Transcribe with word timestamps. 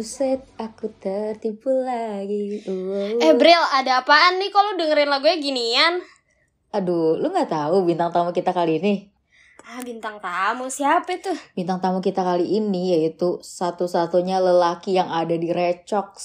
Buset, 0.00 0.40
aku 0.56 0.88
tertipu 0.96 1.68
lagi. 1.68 2.64
Wow. 2.64 3.20
Eh, 3.20 3.36
Bril, 3.36 3.60
ada 3.68 4.00
apaan 4.00 4.40
nih 4.40 4.48
kalau 4.48 4.72
dengerin 4.80 5.12
lagunya 5.12 5.36
ginian? 5.36 6.00
Aduh, 6.72 7.20
lu 7.20 7.28
nggak 7.28 7.52
tahu 7.52 7.84
bintang 7.84 8.08
tamu 8.08 8.32
kita 8.32 8.56
kali 8.56 8.80
ini? 8.80 9.12
Ah, 9.60 9.84
bintang 9.84 10.16
tamu 10.16 10.72
siapa 10.72 11.20
itu? 11.20 11.28
Bintang 11.52 11.84
tamu 11.84 12.00
kita 12.00 12.24
kali 12.24 12.48
ini 12.48 12.96
yaitu 12.96 13.44
satu-satunya 13.44 14.40
lelaki 14.40 14.96
yang 14.96 15.12
ada 15.12 15.36
di 15.36 15.52
Recox. 15.52 16.16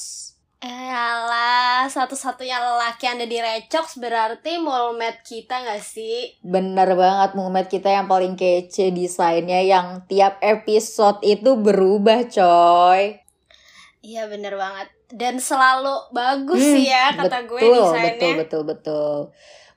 Eh, 0.63 0.91
alah, 0.95 1.91
satu-satunya 1.91 2.55
lelaki 2.55 3.11
yang 3.11 3.19
ada 3.19 3.27
di 3.27 3.43
Recox 3.43 3.99
berarti 3.99 4.55
molmed 4.55 5.19
kita 5.27 5.67
gak 5.67 5.83
sih? 5.83 6.39
Bener 6.47 6.95
banget 6.95 7.35
Muhammad 7.35 7.67
kita 7.67 7.91
yang 7.91 8.07
paling 8.07 8.39
kece 8.39 8.95
desainnya 8.95 9.59
yang 9.67 10.07
tiap 10.07 10.39
episode 10.39 11.19
itu 11.27 11.59
berubah 11.59 12.23
coy. 12.31 13.24
Iya, 14.05 14.29
bener 14.29 14.53
banget. 14.53 14.87
Dan 15.09 15.41
selalu 15.41 16.13
bagus 16.13 16.61
Hmm, 16.61 16.73
sih 16.77 16.85
ya, 16.93 17.17
kata 17.17 17.49
gue 17.49 17.57
betul, 17.57 17.73
desainnya. 17.73 18.13
Betul, 18.13 18.31
betul, 18.37 18.61
betul. 18.69 19.15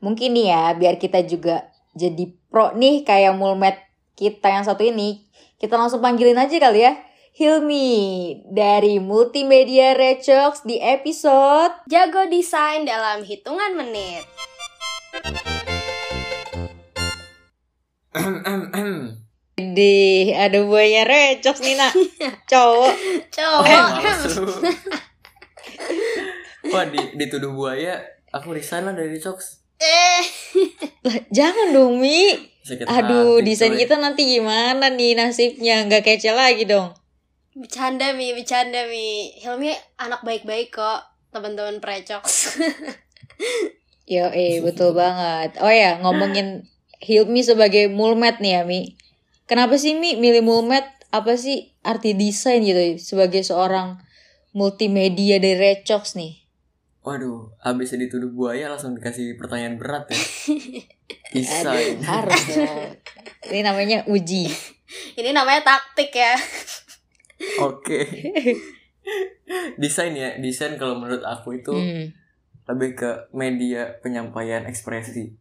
Mungkin 0.04 0.28
nih 0.36 0.46
ya, 0.52 0.64
biar 0.76 0.94
kita 1.00 1.24
juga 1.24 1.72
jadi 1.96 2.28
pro 2.52 2.76
nih 2.76 3.08
kayak 3.08 3.32
Mulmet 3.40 3.80
kita 4.20 4.52
yang 4.52 4.68
satu 4.68 4.84
ini. 4.84 5.24
Kita 5.56 5.80
langsung 5.80 6.04
panggilin 6.04 6.36
aja 6.36 6.60
kali 6.60 6.84
ya. 6.84 6.92
Hilmi 7.38 7.88
dari 8.50 8.98
Multimedia 8.98 9.94
Recox 9.94 10.66
di 10.66 10.82
episode 10.82 11.70
Jago 11.86 12.26
desain 12.26 12.82
dalam 12.82 13.22
hitungan 13.22 13.78
menit. 13.78 14.26
Di 19.58 20.30
ada 20.30 20.62
buahnya 20.62 21.02
Recox 21.04 21.58
nih 21.60 21.74
nak 21.74 21.92
cowok 22.50 22.94
Cowok. 23.34 23.64
Males 23.66 24.36
lu. 24.38 24.54
Wah 26.70 26.84
di, 26.86 27.00
dituduh 27.18 27.52
buaya 27.52 27.98
Aku 28.30 28.54
resign 28.54 28.86
lah 28.86 28.94
dari 28.94 29.18
Cox 29.18 29.66
eh, 29.82 30.22
lah 31.06 31.18
jangan 31.34 31.74
dong 31.74 31.98
Mi 31.98 32.34
Sakit 32.62 32.84
aduh 32.86 33.40
hati, 33.40 33.46
desain 33.46 33.72
coy. 33.74 33.80
kita 33.82 33.96
nanti 33.98 34.22
gimana 34.28 34.92
nih 34.92 35.16
nasibnya 35.16 35.86
nggak 35.88 36.04
kece 36.04 36.30
lagi 36.34 36.68
dong 36.68 36.98
bercanda 37.58 38.14
Mi, 38.14 38.30
bercanda 38.32 38.86
Mi. 38.86 39.34
Hilmi 39.34 39.74
anak 39.98 40.22
baik-baik 40.22 40.70
kok, 40.70 41.02
teman-teman 41.34 41.82
Precox. 41.82 42.54
Yo, 44.08 44.30
eh 44.32 44.62
betul 44.64 44.94
banget. 44.94 45.58
Oh 45.60 45.68
ya, 45.68 45.98
ngomongin 46.00 46.64
Hilmi 47.02 47.42
sebagai 47.42 47.90
mulmet 47.90 48.38
nih 48.38 48.52
ya, 48.58 48.62
Mi. 48.64 48.94
Kenapa 49.48 49.80
sih 49.80 49.96
Mi 49.96 50.14
milih 50.20 50.44
mulmet? 50.44 50.84
Apa 51.08 51.40
sih 51.40 51.72
arti 51.80 52.12
desain 52.12 52.60
gitu 52.60 53.00
sebagai 53.00 53.40
seorang 53.40 53.96
multimedia 54.52 55.40
dari 55.40 55.56
Recox 55.56 56.20
nih? 56.20 56.44
Waduh 57.00 57.56
Habis 57.64 57.96
dituduh 57.96 58.28
buaya 58.28 58.68
langsung 58.68 58.92
dikasih 58.92 59.40
pertanyaan 59.40 59.80
berat 59.80 60.12
ya 60.12 60.20
Desain 61.34 61.96
Harus 62.04 62.42
dong. 62.52 62.92
Ini 63.48 63.60
namanya 63.64 64.04
uji. 64.04 64.52
Ini 65.18 65.32
namanya 65.32 65.64
taktik 65.64 66.12
ya. 66.12 66.36
Oke 67.64 68.04
Desain 69.80 70.12
ya 70.12 70.36
Desain 70.36 70.76
kalau 70.76 71.00
menurut 71.00 71.24
aku 71.24 71.56
itu 71.56 71.72
Hmm. 71.72 72.12
Lebih 72.68 73.00
ke 73.00 73.10
media 73.32 73.96
penyampaian 74.04 74.68
ekspresi 74.68 75.32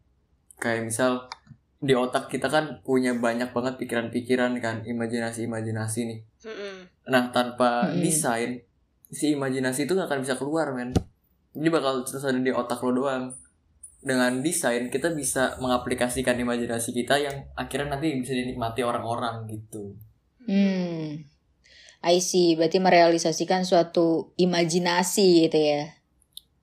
Kayak 0.63 0.87
misal 0.87 1.27
Di 1.77 1.93
otak 1.93 2.33
kita 2.33 2.49
kan 2.49 2.81
punya 2.81 3.13
banyak 3.13 3.53
banget 3.53 3.77
pikiran-pikiran 3.77 4.57
kan 4.57 4.81
Imajinasi-imajinasi 4.81 5.99
nih 6.09 6.19
Mm-mm. 6.47 6.75
Nah 7.13 7.29
tanpa 7.29 7.93
Mm-mm. 7.93 8.01
desain 8.01 8.65
si 9.07 9.37
imajinasi 9.37 9.87
itu 9.87 9.95
gak 9.95 10.11
akan 10.11 10.19
bisa 10.23 10.35
keluar 10.35 10.75
men. 10.75 10.91
Jadi 11.55 11.69
bakal 11.71 12.03
terus 12.03 12.23
ada 12.27 12.37
di 12.37 12.51
otak 12.51 12.83
lo 12.83 12.91
doang. 12.91 13.31
Dengan 13.97 14.39
desain 14.45 14.87
kita 14.93 15.11
bisa 15.11 15.57
mengaplikasikan 15.57 16.37
imajinasi 16.37 16.93
kita 16.93 17.17
yang 17.17 17.49
akhirnya 17.57 17.97
nanti 17.97 18.13
bisa 18.19 18.35
dinikmati 18.35 18.85
orang-orang 18.85 19.49
gitu. 19.49 19.97
Hmm. 20.45 21.25
I 22.05 22.21
see, 22.21 22.53
berarti 22.53 22.77
merealisasikan 22.77 23.65
suatu 23.65 24.31
imajinasi 24.37 25.49
gitu 25.49 25.59
ya. 25.59 25.97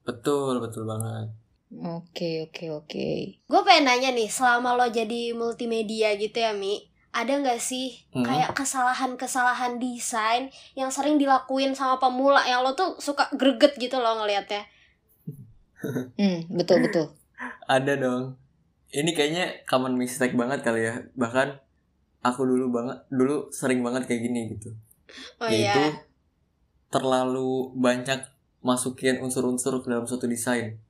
Betul 0.07 0.63
betul 0.63 0.87
banget. 0.87 1.35
Oke, 1.75 2.47
oke, 2.47 2.65
oke. 2.71 3.09
Gue 3.51 3.61
pengen 3.67 3.91
nanya 3.91 4.15
nih, 4.15 4.31
selama 4.31 4.79
lo 4.79 4.87
jadi 4.87 5.35
multimedia 5.35 6.15
gitu 6.15 6.39
ya 6.39 6.55
Mi, 6.55 6.87
ada 7.11 7.35
nggak 7.35 7.59
sih 7.59 7.99
Hmm. 8.15 8.23
kayak 8.23 8.55
kesalahan-kesalahan 8.55 9.79
desain 9.79 10.51
yang 10.79 10.91
sering 10.91 11.19
dilakuin 11.19 11.75
sama 11.75 11.99
pemula 11.99 12.43
yang 12.47 12.63
lo 12.63 12.75
tuh 12.75 12.99
suka 12.99 13.27
greget 13.35 13.75
gitu 13.79 13.99
loh 13.99 14.23
ngelihatnya? 14.23 14.63
Hmm, 16.17 16.49
betul, 16.49 16.81
betul. 16.81 17.13
Ada 17.69 18.01
dong. 18.01 18.41
Ini 18.89 19.11
kayaknya 19.13 19.67
common 19.69 20.01
mistake 20.01 20.33
banget 20.33 20.65
kali 20.65 20.87
ya. 20.89 21.05
Bahkan 21.13 21.61
aku 22.25 22.41
dulu 22.49 22.73
banget 22.73 23.05
dulu 23.13 23.53
sering 23.53 23.85
banget 23.85 24.09
kayak 24.09 24.25
gini 24.25 24.57
gitu. 24.57 24.73
Oh 25.45 25.51
Yaitu 25.51 25.77
iya. 25.77 26.01
terlalu 26.89 27.75
banyak 27.77 28.17
masukin 28.65 29.21
unsur-unsur 29.21 29.85
ke 29.85 29.93
dalam 29.93 30.09
suatu 30.09 30.25
desain. 30.25 30.81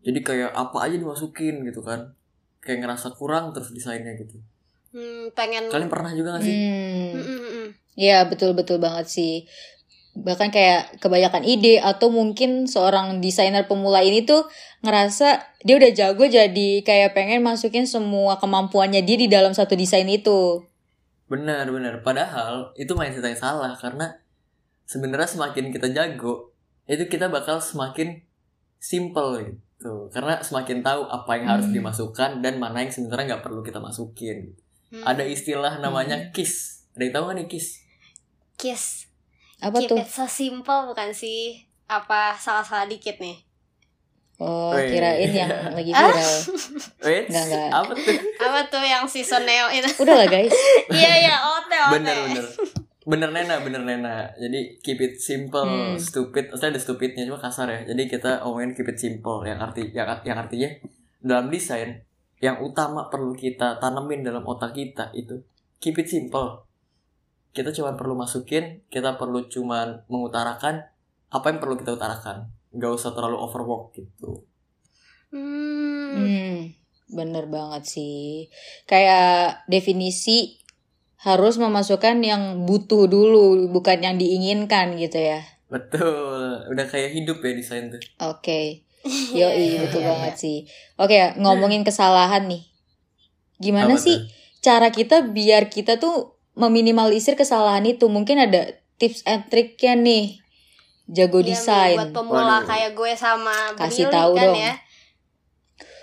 Jadi 0.00 0.18
kayak 0.24 0.50
apa 0.56 0.88
aja 0.88 0.96
dimasukin 0.96 1.64
gitu 1.64 1.84
kan. 1.84 2.16
Kayak 2.60 2.84
ngerasa 2.86 3.12
kurang 3.16 3.52
terus 3.52 3.72
desainnya 3.72 4.16
gitu. 4.16 4.40
Hmm, 4.90 5.30
pengen 5.38 5.70
Kalian 5.70 5.90
pernah 5.90 6.10
juga 6.10 6.36
gak 6.36 6.44
sih? 6.44 6.54
Hmm. 6.54 7.10
Mm-mm-mm. 7.14 7.66
Iya 7.94 8.26
betul 8.26 8.58
betul 8.58 8.82
banget 8.82 9.06
sih. 9.06 9.46
Bahkan 10.10 10.50
kayak 10.50 10.98
kebanyakan 10.98 11.46
ide 11.46 11.78
atau 11.78 12.10
mungkin 12.10 12.66
seorang 12.66 13.22
desainer 13.22 13.70
pemula 13.70 14.02
ini 14.02 14.26
tuh 14.26 14.50
ngerasa 14.82 15.38
dia 15.62 15.78
udah 15.78 15.92
jago 15.94 16.26
jadi 16.26 16.82
kayak 16.82 17.14
pengen 17.14 17.46
masukin 17.46 17.86
semua 17.86 18.40
kemampuannya 18.42 19.06
dia 19.06 19.16
di 19.20 19.30
dalam 19.30 19.54
satu 19.54 19.78
desain 19.78 20.08
itu. 20.10 20.66
Benar, 21.30 21.70
benar. 21.70 22.02
Padahal 22.02 22.74
itu 22.74 22.90
mindset 22.98 23.22
yang 23.22 23.38
salah 23.38 23.78
karena 23.78 24.18
sebenarnya 24.90 25.30
semakin 25.30 25.70
kita 25.70 25.94
jago, 25.94 26.50
itu 26.90 27.06
kita 27.06 27.30
bakal 27.30 27.62
semakin 27.62 28.26
simple 28.82 29.38
gitu. 29.46 29.60
Karena 30.08 30.38
semakin 30.38 30.80
tahu 30.80 31.02
apa 31.04 31.30
yang 31.34 31.46
harus 31.48 31.66
Hmm. 31.66 31.74
dimasukkan 31.74 32.30
dan 32.38 32.56
mana 32.56 32.80
yang 32.80 32.90
sebenarnya 32.90 33.26
nggak 33.30 33.42
perlu 33.42 33.60
kita 33.60 33.78
masukin. 33.78 34.52
Hmm. 34.88 35.04
Ada 35.04 35.24
istilah 35.24 35.78
namanya 35.78 36.28
kiss. 36.30 36.84
Ada 36.92 37.02
yang 37.02 37.14
tahu 37.14 37.24
nggak 37.24 37.36
nih 37.36 37.48
kiss? 37.48 37.68
kiss. 38.54 38.84
Apa 39.58 39.76
Keep 39.78 39.88
tuh? 39.88 39.96
it 39.96 40.06
so 40.06 40.24
simple 40.24 40.84
bukan 40.86 41.08
sih? 41.10 41.56
Apa 41.86 42.32
salah-salah 42.34 42.84
dikit 42.86 43.16
nih? 43.16 43.40
Oh 44.36 44.72
Weh. 44.72 44.88
kirain 44.90 45.28
yang 45.28 45.48
lagi 45.76 45.92
Ah. 45.92 46.06
viral. 46.06 46.36
Wait, 47.02 47.24
Nggak, 47.26 47.44
nggak. 47.46 47.68
apa 47.70 47.92
tuh? 47.94 48.16
Apa 48.38 48.58
tuh 48.66 48.80
yang 48.82 49.04
season 49.04 49.44
Neo 49.44 49.68
itu? 49.70 49.84
Udah 49.96 50.14
lah 50.14 50.26
guys. 50.26 50.52
Iya 50.90 51.12
iya, 51.22 51.34
ote 51.38 51.76
ote. 51.78 51.92
bener 51.94 52.16
bener 52.26 52.44
bener 53.10 53.34
nena 53.34 53.58
bener 53.66 53.82
nena. 53.82 54.30
Jadi 54.38 54.78
keep 54.78 55.02
it 55.02 55.18
simple 55.18 55.66
Hmm. 55.66 55.98
stupid. 55.98 56.54
Maksudnya 56.54 56.78
ada 56.78 56.80
stupidnya 56.80 57.26
cuma 57.26 57.42
kasar 57.42 57.66
ya. 57.66 57.80
Jadi 57.90 58.06
kita 58.06 58.46
omongin 58.46 58.72
keep 58.72 58.86
it 58.86 58.98
simple. 59.02 59.42
Yang 59.42 59.58
arti 59.58 59.82
yang, 59.90 60.06
yang 60.22 60.38
artinya 60.38 60.70
dalam 61.18 61.50
desain 61.50 62.06
yang 62.38 62.62
utama 62.62 63.10
perlu 63.10 63.34
kita 63.34 63.76
tanemin 63.82 64.22
dalam 64.24 64.46
otak 64.46 64.72
kita 64.72 65.10
itu 65.12 65.42
keep 65.82 65.98
it 65.98 66.06
simple. 66.06 66.62
Kita 67.50 67.74
cuma 67.74 67.98
perlu 67.98 68.14
masukin 68.14 68.86
kita 68.86 69.18
perlu 69.18 69.50
cuma 69.50 70.06
mengutarakan 70.06 70.86
apa 71.34 71.46
yang 71.50 71.58
perlu 71.58 71.74
kita 71.74 71.98
utarakan. 71.98 72.46
Nggak 72.70 72.92
usah 72.94 73.10
terlalu 73.10 73.42
overwork 73.42 73.98
gitu. 73.98 74.46
Hmm. 75.34 76.14
Hmm, 76.14 76.54
bener 77.10 77.46
banget 77.50 77.86
sih. 77.86 78.46
Kayak 78.86 79.66
definisi 79.66 80.59
harus 81.20 81.56
memasukkan 81.56 82.16
yang 82.20 82.64
butuh 82.64 83.04
dulu, 83.04 83.68
bukan 83.68 84.00
yang 84.00 84.16
diinginkan 84.16 84.96
gitu 84.96 85.16
ya. 85.16 85.40
betul 85.66 86.10
udah 86.66 86.82
kayak 86.84 87.12
hidup 87.12 87.38
ya 87.38 87.52
desain 87.52 87.88
tuh 87.88 88.02
Oke. 88.20 88.82
Yo, 89.30 89.46
Iya, 89.46 89.48
iya, 89.54 89.78
betul 89.80 90.02
banget 90.02 90.34
sih. 90.36 90.58
Oke, 90.96 91.16
ngomongin 91.36 91.82
kesalahan 91.82 92.44
nih. 92.44 92.68
Gimana 93.56 93.94
Apa 93.94 94.02
sih 94.02 94.12
tuh? 94.12 94.28
cara 94.60 94.88
kita 94.88 95.24
biar 95.26 95.68
kita 95.68 95.96
tuh 95.96 96.36
meminimalisir 96.52 97.32
kesalahan 97.32 97.86
itu? 97.86 98.04
Mungkin 98.06 98.36
ada 98.40 98.66
tips 98.96 99.24
and 99.24 99.48
triknya 99.48 99.94
nih. 99.94 100.42
Jago 101.06 101.40
Mi, 101.40 101.48
desain. 101.48 101.96
buat 101.96 102.12
pemula 102.12 102.60
Waduh. 102.60 102.66
kayak 102.66 102.90
gue 102.92 103.12
sama 103.14 103.72
Kasih 103.72 104.10
tahu 104.10 104.34
kan 104.34 104.46
dong. 104.46 104.58
ya. 104.58 104.72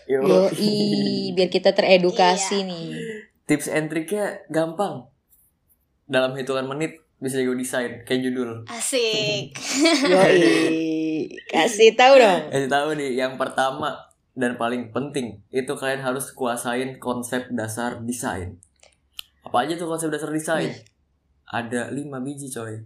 Yo. 0.08 0.20
Yoi, 0.24 0.76
biar 1.32 1.48
kita 1.48 1.72
teredukasi 1.72 2.64
Iya. 2.64 2.68
nih. 2.68 2.88
Tips 3.48 3.72
and 3.72 3.88
triknya 3.88 4.44
gampang. 4.52 5.08
Dalam 6.04 6.36
hitungan 6.36 6.68
menit 6.68 7.00
bisa 7.18 7.42
jago 7.42 7.58
desain 7.58 8.06
kayak 8.06 8.30
judul. 8.30 8.68
Asik. 8.70 9.56
Yoi, 10.12 11.32
kasih 11.50 11.98
tahu 11.98 12.22
dong. 12.22 12.52
Kasih 12.54 12.70
tahu 12.70 12.90
nih, 12.94 13.18
yang 13.18 13.40
pertama 13.40 13.98
dan 14.38 14.54
paling 14.54 14.94
penting 14.94 15.42
itu 15.50 15.74
kalian 15.74 16.06
harus 16.06 16.30
kuasain 16.30 17.02
konsep 17.02 17.50
dasar 17.50 18.06
desain. 18.06 18.62
Apa 19.42 19.66
aja 19.66 19.74
tuh 19.80 19.90
konsep 19.90 20.14
dasar 20.14 20.30
desain? 20.30 20.78
Ada 21.50 21.90
lima 21.90 22.22
biji 22.22 22.54
coy. 22.54 22.86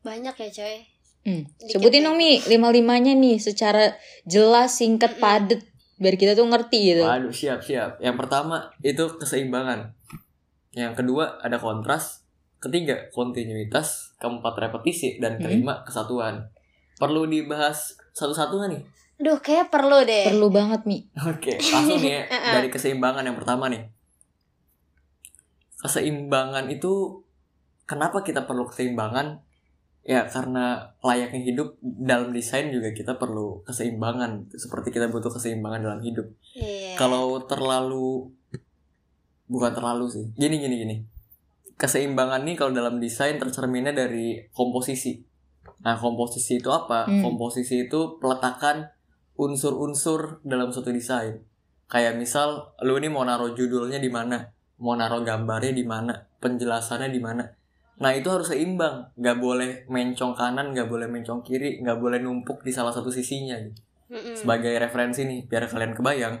Banyak 0.00 0.34
ya 0.38 0.48
coy. 0.48 0.76
Hmm, 1.24 1.48
Dikit 1.56 1.80
Sebutin 1.80 2.04
dong 2.04 2.20
Mi, 2.20 2.36
lima-limanya 2.44 3.16
nih 3.16 3.40
secara 3.40 3.96
jelas, 4.28 4.76
singkat, 4.76 5.16
padet. 5.16 5.64
Biar 6.00 6.14
kita 6.18 6.34
tuh 6.34 6.46
ngerti 6.46 6.94
gitu. 6.94 7.02
Waduh 7.06 7.30
siap 7.30 7.62
siap. 7.62 8.02
Yang 8.02 8.16
pertama 8.18 8.70
itu 8.82 9.06
keseimbangan. 9.18 9.94
Yang 10.74 10.92
kedua 11.02 11.38
ada 11.38 11.56
kontras. 11.62 12.26
Ketiga 12.58 13.10
kontinuitas. 13.14 14.16
Keempat 14.18 14.58
repetisi 14.58 15.22
dan 15.22 15.38
kelima 15.38 15.86
kesatuan. 15.86 16.50
Perlu 16.98 17.26
dibahas 17.26 17.98
satu-satu 18.14 18.62
nih? 18.70 18.82
Aduh, 19.22 19.38
kayak 19.38 19.70
perlu 19.70 20.02
deh. 20.02 20.26
Perlu 20.26 20.50
banget 20.50 20.82
Mi. 20.90 21.06
Oke, 21.14 21.54
langsung 21.74 22.02
nih 22.02 22.18
ya, 22.18 22.22
Uh-uh. 22.34 22.52
dari 22.58 22.68
keseimbangan 22.70 23.22
yang 23.22 23.38
pertama 23.38 23.70
nih. 23.70 23.86
Keseimbangan 25.78 26.66
itu 26.70 27.22
kenapa 27.86 28.26
kita 28.26 28.42
perlu 28.42 28.66
keseimbangan? 28.66 29.38
Ya 30.04 30.28
karena 30.28 30.92
layaknya 31.00 31.40
hidup 31.40 31.80
dalam 31.80 32.36
desain 32.36 32.68
juga 32.68 32.92
kita 32.92 33.16
perlu 33.16 33.64
keseimbangan. 33.64 34.52
Seperti 34.52 34.92
kita 34.92 35.08
butuh 35.08 35.32
keseimbangan 35.32 35.80
dalam 35.80 36.00
hidup. 36.04 36.28
Iya. 36.52 37.00
Kalau 37.00 37.40
terlalu 37.48 38.28
bukan 39.48 39.72
terlalu 39.72 40.06
sih. 40.12 40.24
Gini 40.36 40.60
gini 40.60 40.76
gini. 40.76 40.96
Keseimbangan 41.80 42.44
nih 42.44 42.54
kalau 42.60 42.76
dalam 42.76 43.00
desain 43.00 43.40
tercerminnya 43.40 43.96
dari 43.96 44.44
komposisi. 44.52 45.24
Nah, 45.84 45.96
komposisi 46.00 46.60
itu 46.60 46.68
apa? 46.68 47.08
Hmm. 47.08 47.24
Komposisi 47.24 47.88
itu 47.88 48.20
peletakan 48.20 48.88
unsur-unsur 49.36 50.44
dalam 50.44 50.72
suatu 50.72 50.92
desain. 50.92 51.44
Kayak 51.88 52.16
misal 52.16 52.72
lu 52.80 52.96
ini 52.96 53.12
mau 53.12 53.24
naruh 53.24 53.52
judulnya 53.52 54.00
di 54.00 54.08
mana, 54.08 54.40
mau 54.80 54.96
naruh 54.96 55.20
gambarnya 55.20 55.76
di 55.76 55.84
mana, 55.84 56.14
penjelasannya 56.40 57.12
di 57.12 57.20
mana. 57.20 57.44
Nah 58.02 58.10
itu 58.10 58.26
harus 58.26 58.50
seimbang, 58.50 59.14
nggak 59.14 59.38
boleh 59.38 59.70
mencong 59.86 60.34
kanan, 60.34 60.74
nggak 60.74 60.90
boleh 60.90 61.06
mencong 61.06 61.46
kiri, 61.46 61.78
nggak 61.78 61.98
boleh 62.02 62.18
numpuk 62.18 62.66
di 62.66 62.74
salah 62.74 62.90
satu 62.90 63.12
sisinya. 63.12 63.54
Gitu 63.58 63.84
Mm-mm. 64.04 64.36
sebagai 64.36 64.76
referensi 64.76 65.24
nih 65.24 65.48
biar 65.48 65.64
kalian 65.64 65.96
kebayang 65.96 66.36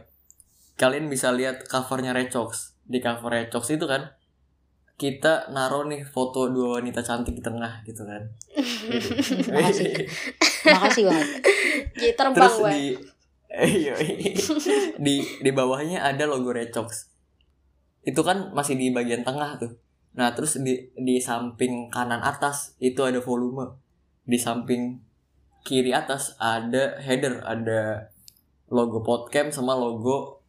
kalian 0.76 1.08
bisa 1.08 1.32
lihat 1.32 1.64
covernya 1.64 2.12
Recox 2.12 2.76
di 2.84 3.00
cover 3.00 3.32
Recox 3.32 3.72
itu 3.72 3.88
kan 3.88 4.12
kita 4.94 5.50
naruh 5.50 5.88
nih 5.88 6.06
foto 6.06 6.46
dua 6.52 6.78
wanita 6.78 7.02
cantik 7.02 7.34
di 7.34 7.42
tengah 7.42 7.82
gitu 7.82 8.06
kan 8.06 8.22
Makasih. 9.50 9.90
Makasih 10.70 11.02
banget. 11.10 11.28
Terbang 12.14 12.36
terus 12.36 12.56
gue. 12.62 12.70
di 12.70 12.84
iya, 13.54 13.94
di 14.98 15.22
di 15.22 15.50
bawahnya 15.50 16.02
ada 16.04 16.26
logo 16.28 16.52
Recox 16.52 17.10
itu 18.04 18.20
kan 18.20 18.52
masih 18.52 18.76
di 18.76 18.92
bagian 18.92 19.24
tengah 19.24 19.56
tuh 19.56 19.72
nah 20.14 20.30
terus 20.30 20.62
di 20.62 20.90
di 20.94 21.18
samping 21.18 21.90
kanan 21.90 22.22
atas 22.22 22.78
itu 22.78 23.02
ada 23.02 23.18
volume. 23.18 23.74
Di 24.24 24.40
samping 24.40 24.98
kiri 25.66 25.92
atas 25.92 26.38
ada 26.38 26.96
header 27.02 27.44
ada 27.44 28.08
logo 28.72 29.04
podcast 29.04 29.60
sama 29.60 29.76
logo 29.76 30.40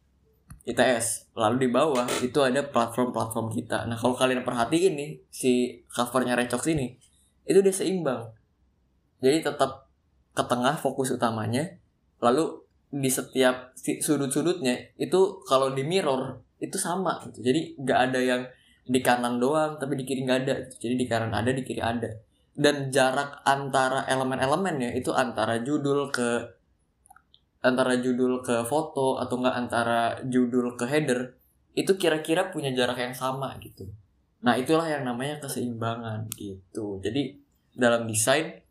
ITS 0.66 1.30
lalu 1.38 1.66
di 1.66 1.68
bawah 1.70 2.06
itu 2.22 2.38
ada 2.42 2.66
platform-platform 2.66 3.54
kita. 3.54 3.86
Nah 3.86 3.94
kalau 3.94 4.18
kalian 4.18 4.42
perhatiin 4.42 4.98
nih 4.98 5.10
si 5.30 5.82
covernya 5.86 6.34
Recox 6.34 6.66
ini 6.66 6.98
itu 7.46 7.62
dia 7.62 7.70
seimbang. 7.70 8.34
Jadi 9.22 9.46
tetap 9.46 9.86
ke 10.36 10.42
tengah 10.44 10.74
fokus 10.76 11.14
utamanya 11.14 11.78
lalu 12.20 12.66
di 12.92 13.10
setiap 13.10 13.74
sudut-sudutnya 13.76 14.94
itu 15.00 15.42
kalau 15.48 15.74
di 15.74 15.82
mirror 15.82 16.42
itu 16.56 16.80
sama 16.80 17.20
gitu. 17.28 17.44
jadi 17.44 17.76
nggak 17.76 18.00
ada 18.10 18.20
yang 18.20 18.42
di 18.86 19.02
kanan 19.02 19.42
doang 19.42 19.76
tapi 19.82 19.98
di 19.98 20.06
kiri 20.06 20.22
nggak 20.22 20.40
ada. 20.46 20.56
Jadi 20.78 20.94
di 20.94 21.06
kanan 21.10 21.34
ada 21.34 21.50
di 21.50 21.62
kiri 21.66 21.82
ada. 21.82 22.08
Dan 22.56 22.88
jarak 22.88 23.44
antara 23.44 24.08
elemen-elemennya 24.08 24.96
itu 24.96 25.12
antara 25.12 25.60
judul 25.60 26.08
ke 26.08 26.56
antara 27.60 27.98
judul 27.98 28.40
ke 28.40 28.62
foto 28.64 29.18
atau 29.18 29.42
enggak 29.42 29.56
antara 29.58 30.00
judul 30.24 30.78
ke 30.78 30.86
header 30.86 31.34
itu 31.76 31.92
kira-kira 31.98 32.48
punya 32.48 32.72
jarak 32.72 32.96
yang 32.96 33.12
sama 33.12 33.58
gitu. 33.60 33.84
Nah 34.40 34.56
itulah 34.56 34.86
yang 34.88 35.04
namanya 35.04 35.42
keseimbangan 35.42 36.30
gitu. 36.38 37.02
Jadi 37.02 37.36
dalam 37.76 38.08
desain 38.08 38.64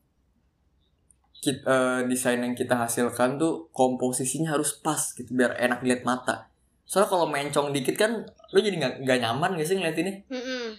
kit- 1.43 1.61
eh, 1.61 2.01
desain 2.09 2.41
yang 2.41 2.57
kita 2.57 2.73
hasilkan 2.73 3.37
tuh 3.37 3.69
komposisinya 3.69 4.57
harus 4.57 4.73
pas 4.81 5.13
gitu 5.13 5.29
biar 5.37 5.53
enak 5.61 5.85
dilihat 5.85 6.01
mata 6.01 6.49
soalnya 6.85 7.09
kalau 7.09 7.25
mencong 7.25 7.73
dikit 7.73 7.97
kan 7.97 8.11
lu 8.53 8.59
jadi 8.61 8.77
nggak 8.77 8.93
nggak 9.03 9.19
nyaman 9.19 9.57
gak 9.57 9.67
sih 9.67 9.75
ngeliat 9.75 9.97
ini? 9.97 10.11
Mm-mm. 10.29 10.77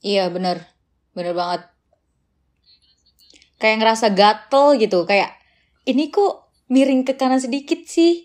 Iya 0.00 0.32
bener. 0.32 0.64
Bener 1.12 1.36
banget. 1.36 1.68
Kayak 3.58 3.76
ngerasa 3.82 4.06
gatel 4.14 4.78
gitu 4.78 5.02
Kayak 5.02 5.34
Ini 5.82 6.14
kok 6.14 6.46
miring 6.70 7.02
ke 7.02 7.18
kanan 7.18 7.42
sedikit 7.42 7.82
sih? 7.84 8.22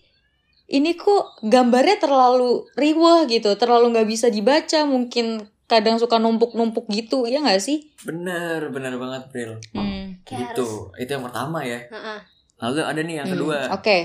Ini 0.70 0.94
kok 0.94 1.42
gambarnya 1.42 1.98
terlalu 1.98 2.70
riwah 2.78 3.26
gitu 3.26 3.58
Terlalu 3.58 3.98
nggak 3.98 4.10
bisa 4.10 4.30
dibaca 4.30 4.86
Mungkin 4.86 5.42
kadang 5.66 5.98
suka 5.98 6.22
numpuk-numpuk 6.22 6.86
gitu. 6.94 7.26
Ya 7.26 7.42
nggak 7.42 7.58
sih? 7.64 7.90
bener 8.04 8.70
bener 8.70 9.00
banget 9.00 9.32
Bril. 9.32 9.52
Hmm. 9.74 10.20
Kayak 10.22 10.54
gitu. 10.54 10.92
itu 11.00 11.10
yang 11.10 11.24
pertama 11.26 11.64
ya. 11.66 11.82
Heeh. 11.88 12.20
lalu 12.62 12.80
ada 12.80 13.02
nih 13.02 13.16
yang 13.24 13.28
Hmm, 13.28 13.36
kedua. 13.36 13.58
Oke. 13.74 13.98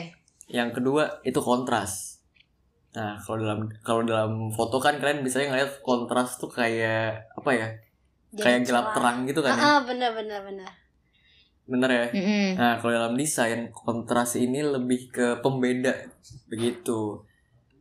Yang 0.49 0.71
kedua 0.81 1.21
itu 1.23 1.39
kontras 1.39 2.18
nah 2.89 3.15
kalau 3.17 3.39
dalam 3.39 3.61
kalau 3.81 4.03
dalam 4.03 4.33
foto 4.49 4.77
kan 4.77 4.97
kalian 4.97 5.21
biasanya 5.21 5.53
ngeliat 5.53 5.73
kontras 5.81 6.37
tuh 6.37 6.49
kayak 6.49 7.21
apa 7.31 7.51
ya 7.51 7.69
Jadi 8.31 8.43
kayak 8.43 8.61
gelap 8.65 8.85
cerah. 8.85 8.95
terang 8.95 9.19
gitu 9.25 9.41
kan 9.41 9.53
ya 9.53 9.63
Ah, 9.63 9.81
bener 9.83 10.11
bener 10.13 10.41
bener. 10.43 10.71
bener 11.65 11.91
ya 11.91 12.07
Mm-mm. 12.11 12.49
Nah, 12.55 12.75
kalau 12.75 12.93
dalam 12.95 13.13
desain, 13.13 13.69
kontras 13.71 14.35
ini 14.35 14.65
lebih 14.65 15.09
ke 15.09 15.37
pembeda 15.39 15.93
begitu. 16.47 17.21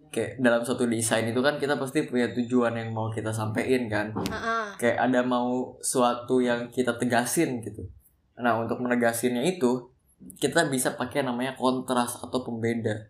Kayak 0.08 0.40
dalam 0.40 0.60
suatu 0.60 0.84
desain 0.84 1.24
itu 1.24 1.40
kan 1.40 1.56
kita 1.56 1.76
pasti 1.76 2.04
punya 2.04 2.28
tujuan 2.30 2.76
yang 2.76 2.92
mau 2.92 3.08
kita 3.08 3.32
sampein 3.32 3.88
kan. 3.88 4.12
Heeh. 4.12 4.66
Kayak 4.76 4.98
ada 5.02 5.24
mau 5.24 5.72
suatu 5.80 6.40
yang 6.40 6.68
kita 6.68 7.00
tegasin 7.00 7.64
gitu. 7.64 7.88
Nah, 8.36 8.60
untuk 8.60 8.84
menegasinnya 8.84 9.40
itu 9.46 9.88
kita 10.36 10.68
bisa 10.68 10.92
pakai 10.94 11.24
namanya 11.24 11.56
kontras 11.56 12.20
atau 12.20 12.44
pembeda. 12.44 13.08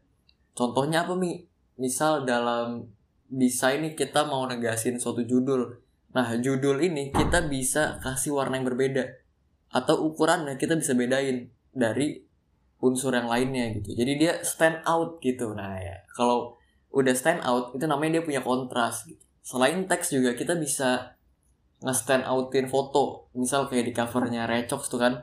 Contohnya 0.54 1.02
apa, 1.02 1.18
Mi? 1.18 1.42
Misal 1.78 2.26
dalam 2.26 2.90
desain 3.28 3.84
nih 3.84 3.94
kita 3.94 4.26
mau 4.26 4.44
negasin 4.50 4.98
suatu 4.98 5.24
judul. 5.24 5.78
Nah, 6.16 6.34
judul 6.40 6.82
ini 6.82 7.14
kita 7.14 7.46
bisa 7.46 8.02
kasih 8.02 8.34
warna 8.34 8.58
yang 8.58 8.68
berbeda 8.68 9.06
atau 9.68 10.08
ukurannya 10.08 10.56
kita 10.56 10.80
bisa 10.80 10.96
bedain 10.96 11.52
dari 11.76 12.24
unsur 12.82 13.14
yang 13.14 13.28
lainnya 13.28 13.74
gitu. 13.78 13.94
Jadi 13.94 14.12
dia 14.18 14.34
stand 14.42 14.82
out 14.88 15.20
gitu. 15.20 15.54
Nah, 15.54 15.78
ya, 15.78 16.02
kalau 16.16 16.56
udah 16.94 17.14
stand 17.14 17.44
out 17.44 17.76
itu 17.76 17.86
namanya 17.86 18.20
dia 18.20 18.24
punya 18.26 18.42
kontras 18.42 19.06
gitu. 19.06 19.22
Selain 19.44 19.86
teks 19.86 20.12
juga 20.16 20.34
kita 20.34 20.56
bisa 20.58 21.16
nge-stand 21.84 22.26
outin 22.26 22.66
foto. 22.66 23.30
Misal 23.38 23.70
kayak 23.70 23.86
di 23.86 23.94
covernya 23.94 24.50
Recox 24.50 24.90
tuh 24.90 25.00
kan. 25.02 25.14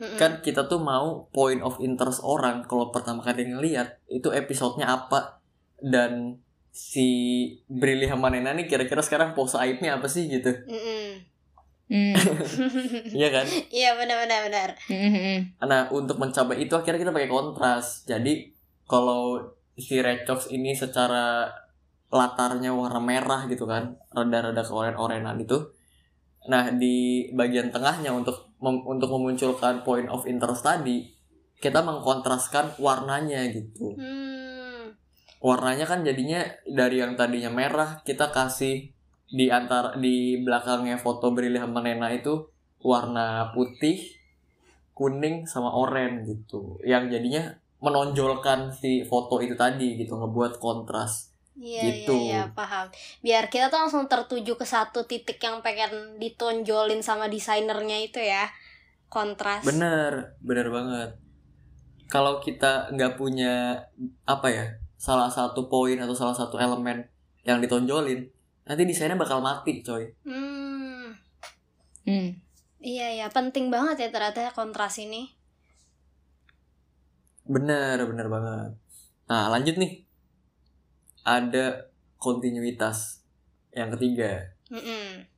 Mm-mm. 0.00 0.18
Kan 0.18 0.40
kita 0.40 0.66
tuh 0.66 0.80
mau 0.80 1.28
point 1.30 1.60
of 1.62 1.78
interest 1.78 2.24
orang 2.24 2.64
kalau 2.64 2.90
pertama 2.90 3.22
kali 3.22 3.52
ngeliat 3.52 4.02
itu 4.10 4.32
episodenya 4.34 4.88
apa 4.88 5.41
dan 5.82 6.38
si 6.72 7.08
Brili 7.68 8.08
Hamanena 8.08 8.56
nih 8.56 8.64
kira-kira 8.64 9.04
sekarang 9.04 9.36
pose 9.36 9.60
aibnya 9.60 10.00
apa 10.00 10.08
sih 10.08 10.30
gitu. 10.30 10.48
Mm-mm. 10.72 11.28
Hmm. 11.92 12.16
Iya 13.18 13.28
kan? 13.28 13.44
Iya 13.68 13.90
benar 14.00 14.24
benar. 14.24 14.68
Mm-mm. 14.88 15.60
Nah, 15.60 15.92
untuk 15.92 16.16
mencapai 16.16 16.64
itu 16.64 16.72
akhirnya 16.72 17.04
kita 17.04 17.12
pakai 17.12 17.28
kontras. 17.28 18.08
Jadi, 18.08 18.48
kalau 18.88 19.44
si 19.76 20.00
Recox 20.00 20.48
ini 20.48 20.72
secara 20.72 21.52
latarnya 22.08 22.72
warna 22.72 23.00
merah 23.00 23.44
gitu 23.44 23.68
kan, 23.68 24.00
rada-rada 24.08 24.64
keoren-orenan 24.64 25.36
itu. 25.36 25.60
Nah, 26.48 26.72
di 26.72 27.28
bagian 27.36 27.68
tengahnya 27.68 28.16
untuk 28.16 28.56
mem- 28.64 28.84
untuk 28.88 29.12
memunculkan 29.12 29.84
point 29.84 30.08
of 30.08 30.24
interest 30.24 30.64
tadi, 30.64 31.12
kita 31.62 31.84
mengkontraskan 31.84 32.74
warnanya 32.82 33.46
gitu 33.52 33.94
Hmm. 33.94 34.41
Warnanya 35.42 35.84
kan 35.84 36.06
jadinya 36.06 36.38
dari 36.64 37.02
yang 37.02 37.18
tadinya 37.18 37.50
merah 37.50 37.98
kita 38.06 38.30
kasih 38.30 38.94
di 39.26 39.50
antara 39.50 39.98
di 39.98 40.38
belakangnya 40.40 40.96
foto 41.00 41.34
Brili 41.34 41.58
sama 41.58 41.82
Nena 41.82 42.08
itu 42.14 42.46
warna 42.78 43.50
putih 43.50 43.98
kuning 44.94 45.48
sama 45.48 45.72
oranye 45.74 46.22
gitu 46.30 46.78
yang 46.86 47.10
jadinya 47.10 47.50
menonjolkan 47.82 48.70
si 48.70 49.02
foto 49.02 49.42
itu 49.42 49.58
tadi 49.58 49.98
gitu 49.98 50.14
ngebuat 50.16 50.62
kontras 50.62 51.34
Iya, 51.52 51.84
Gitu. 51.84 52.16
iya, 52.16 52.48
iya, 52.48 52.56
paham. 52.56 52.88
Biar 53.20 53.52
kita 53.52 53.68
tuh 53.68 53.84
langsung 53.84 54.08
tertuju 54.08 54.56
ke 54.56 54.64
satu 54.64 55.04
titik 55.04 55.36
yang 55.36 55.60
pengen 55.60 56.16
ditonjolin 56.16 57.04
sama 57.04 57.28
desainernya 57.28 58.00
itu 58.00 58.24
ya. 58.24 58.48
Kontras. 59.12 59.60
bener 59.60 60.40
bener 60.40 60.72
banget 60.72 61.10
kalau 62.08 62.40
kita 62.40 62.88
nggak 62.96 63.20
punya 63.20 63.84
apa 64.24 64.48
ya 64.48 64.66
salah 65.02 65.26
satu 65.26 65.66
poin 65.66 65.98
atau 65.98 66.14
salah 66.14 66.30
satu 66.30 66.62
elemen 66.62 67.02
yang 67.42 67.58
ditonjolin 67.58 68.22
nanti 68.62 68.86
desainnya 68.86 69.18
bakal 69.18 69.42
mati 69.42 69.82
coy 69.82 70.14
Hmm. 70.22 71.18
Hmm. 72.06 72.38
Iya, 72.82 73.14
iya, 73.14 73.26
penting 73.30 73.70
banget 73.70 73.94
ya 73.94 74.08
ternyata 74.10 74.50
kontras 74.50 74.98
ini. 74.98 75.30
Bener, 77.46 77.94
bener 78.10 78.26
banget. 78.26 78.74
Nah, 79.30 79.46
lanjut 79.54 79.78
nih. 79.78 80.02
Ada 81.22 81.86
kontinuitas. 82.18 83.22
Yang 83.70 83.94
ketiga. 83.94 84.50
Mm-mm. 84.74 85.30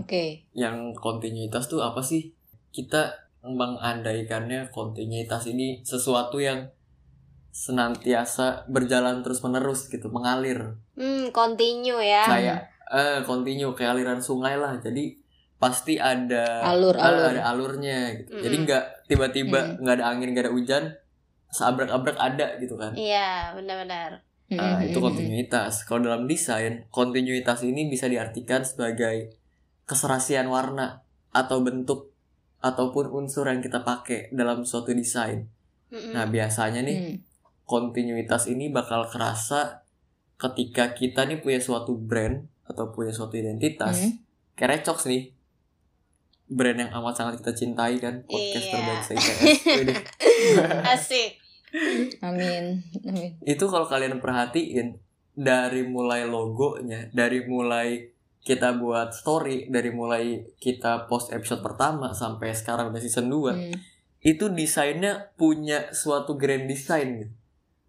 Oke. 0.00 0.48
Yang 0.56 0.96
kontinuitas 0.96 1.68
tuh 1.68 1.84
apa 1.84 2.00
sih? 2.00 2.32
Kita 2.72 3.12
mengandaikannya 3.44 4.72
kontinuitas 4.72 5.52
ini 5.52 5.84
sesuatu 5.84 6.40
yang 6.40 6.64
senantiasa 7.50 8.66
berjalan 8.70 9.22
terus 9.26 9.42
menerus 9.42 9.90
gitu, 9.90 10.08
mengalir. 10.08 10.78
Hmm, 10.94 11.34
continue 11.34 11.98
ya. 11.98 12.24
Kayak 12.26 12.58
eh 12.90 13.22
continue 13.22 13.70
kayak 13.74 13.94
aliran 13.98 14.18
sungai 14.18 14.58
lah. 14.58 14.78
Jadi 14.82 15.14
pasti 15.60 16.00
ada 16.00 16.64
Alur, 16.64 16.96
eh, 16.96 17.04
alur. 17.04 17.26
ada 17.36 17.42
alurnya 17.52 17.98
gitu. 18.24 18.40
Jadi 18.40 18.56
nggak 18.64 18.84
tiba-tiba 19.06 19.58
Mm. 19.60 19.84
nggak 19.84 19.94
ada 20.00 20.06
angin, 20.08 20.28
nggak 20.32 20.44
ada 20.48 20.54
hujan, 20.56 20.84
seabrak-abrak 21.52 22.16
ada 22.16 22.56
gitu 22.58 22.74
kan. 22.80 22.96
Iya, 22.96 23.52
benar-benar. 23.54 24.24
Nah, 24.50 24.82
Hmm, 24.82 24.88
itu 24.90 24.98
hmm, 24.98 25.06
kontinuitas. 25.06 25.86
Kalau 25.86 26.02
dalam 26.02 26.26
desain, 26.26 26.90
kontinuitas 26.90 27.62
ini 27.62 27.86
bisa 27.86 28.10
diartikan 28.10 28.66
sebagai 28.66 29.30
keserasian 29.86 30.50
warna 30.50 31.06
atau 31.30 31.62
bentuk 31.62 32.10
ataupun 32.58 33.14
unsur 33.14 33.46
yang 33.46 33.62
kita 33.62 33.86
pakai 33.86 34.34
dalam 34.34 34.66
suatu 34.66 34.90
desain. 34.90 35.46
Mm-mm. 35.90 36.14
Nah, 36.14 36.26
biasanya 36.26 36.82
hmm. 36.82 36.88
nih 36.88 36.98
Hmm. 36.98 37.16
Kontinuitas 37.70 38.50
ini 38.50 38.66
bakal 38.66 39.06
kerasa 39.06 39.86
ketika 40.34 40.90
kita 40.90 41.22
nih 41.22 41.38
punya 41.38 41.62
suatu 41.62 41.94
brand 41.94 42.42
atau 42.66 42.90
punya 42.90 43.14
suatu 43.14 43.38
identitas. 43.38 44.02
Hmm. 44.02 44.18
Kayak 44.58 44.82
Recox 44.82 45.06
nih. 45.06 45.30
Brand 46.50 46.74
yang 46.76 46.90
amat 46.90 47.14
sangat 47.14 47.38
kita 47.38 47.54
cintai 47.54 47.94
kan, 47.96 48.26
podcast 48.26 48.66
Iya. 48.66 48.72
terbaik 48.74 49.02
se-ITS. 49.06 49.38
Widih. 49.78 49.98
Asik. 50.84 51.30
Amin. 52.20 52.82
Amin. 53.06 53.38
itu 53.40 53.64
kalau 53.64 53.86
kalian 53.86 54.18
perhatiin 54.18 54.98
dari 55.30 55.86
mulai 55.86 56.26
logonya 56.26 57.06
dari 57.14 57.46
mulai 57.46 58.10
kita 58.42 58.74
buat 58.74 59.14
story 59.14 59.70
dari 59.70 59.94
mulai 59.94 60.42
kita 60.58 61.06
post 61.06 61.30
episode 61.30 61.62
pertama 61.62 62.10
sampai 62.10 62.50
sekarang 62.50 62.90
udah 62.90 62.98
season 62.98 63.30
2 63.30 63.54
Hmm. 63.54 63.74
itu 64.18 64.50
desainnya 64.50 65.30
punya 65.38 65.94
suatu 65.94 66.34
grand 66.34 66.66
design 66.66 67.08
gitu. 67.22 67.32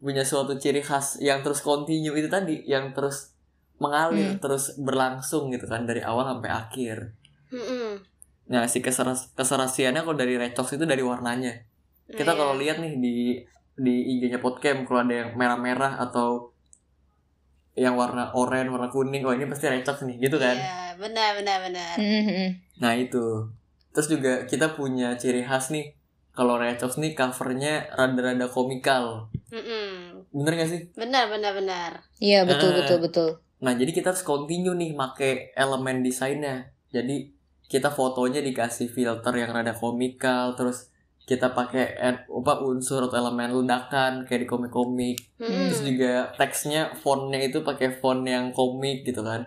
Punya 0.02 0.26
suatu 0.26 0.58
ciri 0.58 0.82
khas 0.82 1.22
yang 1.22 1.40
terus 1.40 1.62
continue 1.62 2.12
itu 2.12 2.26
tadi 2.26 2.66
yang 2.66 2.90
terus 2.92 3.32
mengalir 3.78 4.34
Hmm. 4.34 4.42
terus 4.42 4.76
berlangsung 4.76 5.50
gitu 5.50 5.66
kan 5.66 5.86
dari 5.86 6.02
awal 6.02 6.26
sampai 6.28 6.50
akhir 6.50 7.14
Mm-mm. 7.50 8.02
nah 8.46 8.66
si 8.66 8.82
keseras 8.82 9.30
keserasiannya 9.34 10.02
kalau 10.02 10.18
dari 10.18 10.36
Recox 10.36 10.74
itu 10.74 10.84
dari 10.84 11.02
warnanya 11.02 11.54
kita 12.08 12.34
Iya. 12.34 12.38
kalau 12.38 12.54
lihat 12.58 12.78
nih 12.78 12.98
di 12.98 13.16
di 13.74 13.96
IG-nya 14.18 14.38
Podcam 14.38 14.84
kalau 14.84 15.02
ada 15.02 15.16
yang 15.16 15.30
merah-merah 15.34 15.98
atau 15.98 16.52
yang 17.72 17.96
warna 17.96 18.36
oranye, 18.36 18.68
warna 18.68 18.92
kuning, 18.92 19.24
oh 19.24 19.32
ini 19.32 19.48
pasti 19.48 19.72
Recox 19.72 20.04
nih, 20.04 20.20
gitu 20.20 20.36
kan? 20.36 20.60
Iya, 20.60 21.00
benar 21.00 21.40
benar 21.40 21.58
benar. 21.64 21.96
Hmm, 21.96 22.24
hmm. 22.28 22.48
Nah 22.84 22.94
itu. 23.00 23.48
Terus 23.96 24.08
juga 24.12 24.44
kita 24.44 24.76
punya 24.76 25.16
ciri 25.16 25.40
khas 25.42 25.72
nih. 25.72 25.96
Kalau 26.36 26.60
Recox 26.60 27.00
nih 27.00 27.16
covernya 27.16 27.88
rada-rada 27.96 28.52
komikal. 28.52 29.32
Mm-mm. 29.52 30.26
Bener 30.32 30.54
gak 30.58 30.70
sih? 30.70 30.82
Benar 30.96 31.28
benar 31.28 31.52
benar. 31.54 31.92
Iya 32.18 32.48
betul 32.48 32.72
Eh. 32.72 32.76
betul 32.82 32.98
betul. 33.00 33.30
Nah 33.60 33.76
jadi 33.76 33.92
kita 33.92 34.16
harus 34.16 34.24
continue 34.24 34.74
nih 34.74 34.96
make 34.96 35.52
elemen 35.54 36.02
desainnya. 36.02 36.72
Jadi 36.90 37.30
kita 37.68 37.88
fotonya 37.88 38.40
dikasih 38.40 38.88
filter 38.88 39.32
yang 39.32 39.52
rada 39.52 39.72
komikal, 39.72 40.56
terus 40.56 40.88
kita 41.22 41.54
pakai 41.54 41.96
apa 42.02 42.54
unsur 42.60 43.06
atau 43.06 43.16
elemen 43.16 43.54
ledakan 43.54 44.26
kayak 44.26 44.44
di 44.44 44.48
komik-komik. 44.48 45.18
Mm-mm. 45.38 45.70
Terus 45.70 45.82
juga 45.86 46.14
teksnya 46.36 46.96
fontnya 46.98 47.40
itu 47.40 47.62
pakai 47.62 47.94
font 47.94 48.24
yang 48.24 48.52
komik 48.52 49.04
gitu 49.04 49.22
kan. 49.22 49.46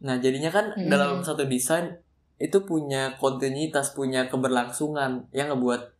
Nah 0.00 0.20
jadinya 0.20 0.50
kan 0.50 0.72
Hmm. 0.74 0.90
dalam 0.90 1.20
satu 1.20 1.44
desain 1.44 1.96
itu 2.36 2.66
punya 2.66 3.16
kontinuitas, 3.16 3.94
punya 3.94 4.26
keberlangsungan 4.26 5.30
yang 5.30 5.48
ngebuat 5.48 5.94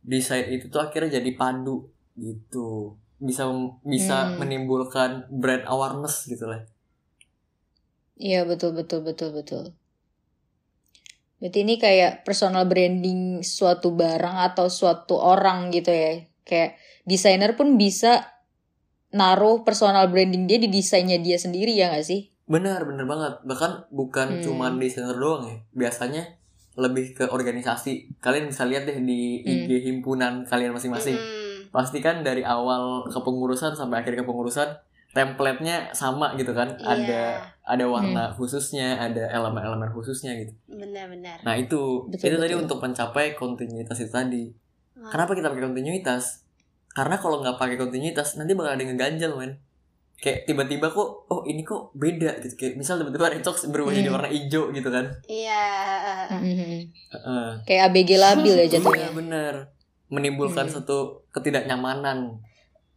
desain 0.00 0.46
itu 0.46 0.68
tuh 0.68 0.80
akhirnya 0.80 1.18
jadi 1.18 1.30
padu 1.34 1.88
gitu. 2.16 2.96
Bisa 3.20 3.44
bisa 3.84 4.16
Hmm. 4.32 4.40
menimbulkan 4.40 5.28
brand 5.28 5.68
awareness 5.68 6.24
gitu 6.24 6.48
lah. 6.48 6.64
Iya 8.16 8.44
betul 8.44 8.76
betul 8.76 9.00
betul 9.00 9.32
betul. 9.32 9.64
Berarti 11.40 11.58
ini 11.64 11.80
kayak 11.80 12.28
personal 12.28 12.68
branding 12.68 13.40
suatu 13.40 13.96
barang 13.96 14.36
atau 14.52 14.68
suatu 14.68 15.16
orang 15.16 15.72
gitu 15.72 15.88
ya. 15.88 16.20
Kayak 16.44 16.76
desainer 17.08 17.56
pun 17.56 17.80
bisa 17.80 18.28
naruh 19.10 19.64
personal 19.64 20.12
branding 20.12 20.44
dia 20.44 20.60
di 20.60 20.68
desainnya 20.68 21.16
dia 21.16 21.40
sendiri 21.40 21.72
ya 21.72 21.96
gak 21.96 22.04
sih? 22.04 22.28
Benar, 22.44 22.84
benar 22.84 23.08
banget. 23.08 23.34
Bahkan 23.48 23.72
bukan 23.88 24.28
Hmm. 24.36 24.42
cuman 24.44 24.72
desainer 24.76 25.16
doang 25.16 25.48
ya. 25.48 25.56
Biasanya 25.72 26.36
lebih 26.76 27.16
ke 27.16 27.24
organisasi. 27.32 28.20
Kalian 28.20 28.52
bisa 28.52 28.68
lihat 28.68 28.84
deh 28.84 29.00
di 29.00 29.40
Hmm. 29.40 29.64
IG 29.64 29.80
himpunan 29.88 30.44
kalian 30.44 30.76
masing-masing. 30.76 31.16
Mm-mm. 31.16 31.39
Pasti 31.70 31.98
kan 31.98 32.20
dari 32.20 32.42
awal 32.42 33.06
kepengurusan 33.06 33.72
sampai 33.72 34.00
akhir 34.00 34.14
kepengurusan 34.16 34.68
template-nya 35.10 35.90
sama 35.90 36.34
gitu 36.34 36.50
kan 36.50 36.70
Iya. 36.72 36.86
ada 36.86 37.22
ada 37.64 37.84
warna 37.84 38.30
khususnya 38.30 38.94
ada 38.96 39.26
elemen-elemen 39.28 39.90
khususnya 39.90 40.34
gitu 40.36 40.54
Benar 40.68 41.06
benar. 41.08 41.38
nah 41.40 41.54
itu 41.54 42.06
Betul, 42.06 42.26
itu 42.26 42.36
tadi 42.36 42.52
betul. 42.52 42.62
untuk 42.64 42.78
mencapai 42.80 43.34
kontinuitas 43.34 43.98
itu 43.98 44.08
tadi 44.08 44.44
kenapa 45.00 45.34
kita 45.34 45.48
pakai 45.48 45.64
kontinuitas 45.64 46.46
karena 46.88 47.16
kalau 47.16 47.38
nggak 47.38 47.56
pakai 47.56 47.74
kontinuitas 47.76 48.34
nanti 48.34 48.52
bakal 48.52 48.70
ada 48.70 48.80
yang 48.80 48.92
ngeganjel 48.92 49.34
men 49.34 49.58
kayak 50.16 50.44
tiba-tiba 50.44 50.86
kok 50.86 51.08
oh 51.24 51.42
ini 51.44 51.62
kok 51.62 51.90
beda 51.92 52.38
gitu 52.40 52.54
kayak 52.54 52.74
misal 52.76 52.94
tiba-tiba 52.96 53.30
Recox 53.30 53.66
berubah 53.66 53.90
jadi 53.90 54.06
Hmm. 54.06 54.16
warna 54.16 54.28
hijau 54.28 54.68
gitu 54.68 54.88
kan 54.88 55.06
Iya. 55.24 55.64
Mhm. 56.28 56.70
Heeh. 57.10 57.48
Kayak 57.64 57.82
ABG 57.88 58.10
labil 58.16 58.54
ya 58.54 58.66
jatuhnya. 58.68 59.00
Iya 59.00 59.10
bener 59.12 59.54
menimbulkan 60.06 60.66
Hmm. 60.66 60.74
satu 60.76 61.19
ketidaknyamanan 61.30 62.38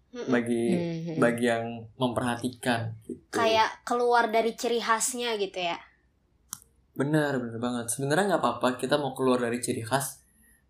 Mm-mm. 0.09 0.29
bagi 0.29 0.63
Mhm. 0.69 1.17
bagi 1.17 1.45
yang 1.45 1.65
memperhatikan 1.95 2.93
gitu. 3.01 3.33
Kayak 3.33 3.81
keluar 3.81 4.29
dari 4.29 4.53
ciri 4.53 4.77
khasnya 4.77 5.33
gitu 5.37 5.57
ya. 5.59 5.77
benar 6.93 7.41
benar 7.41 7.57
banget 7.57 7.85
sebenarnya 7.89 8.25
nggak 8.29 8.43
apa-apa 8.45 8.77
kita 8.77 9.01
mau 9.01 9.17
keluar 9.17 9.41
dari 9.41 9.57
ciri 9.57 9.81
khas 9.81 10.21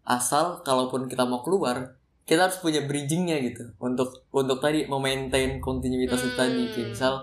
asal 0.07 0.63
kalaupun 0.63 1.11
kita 1.11 1.27
mau 1.27 1.43
keluar 1.43 1.99
kita 2.23 2.47
harus 2.47 2.63
punya 2.63 2.79
bridgingnya 2.79 3.43
gitu 3.43 3.75
untuk 3.77 4.23
untuk 4.31 4.63
tadi 4.63 4.87
memaintain 4.87 5.59
kontinuitas 5.59 6.23
itu 6.23 6.31
Hmm. 6.31 6.39
tadi 6.39 6.63
kayak 6.71 6.89
misal 6.89 7.13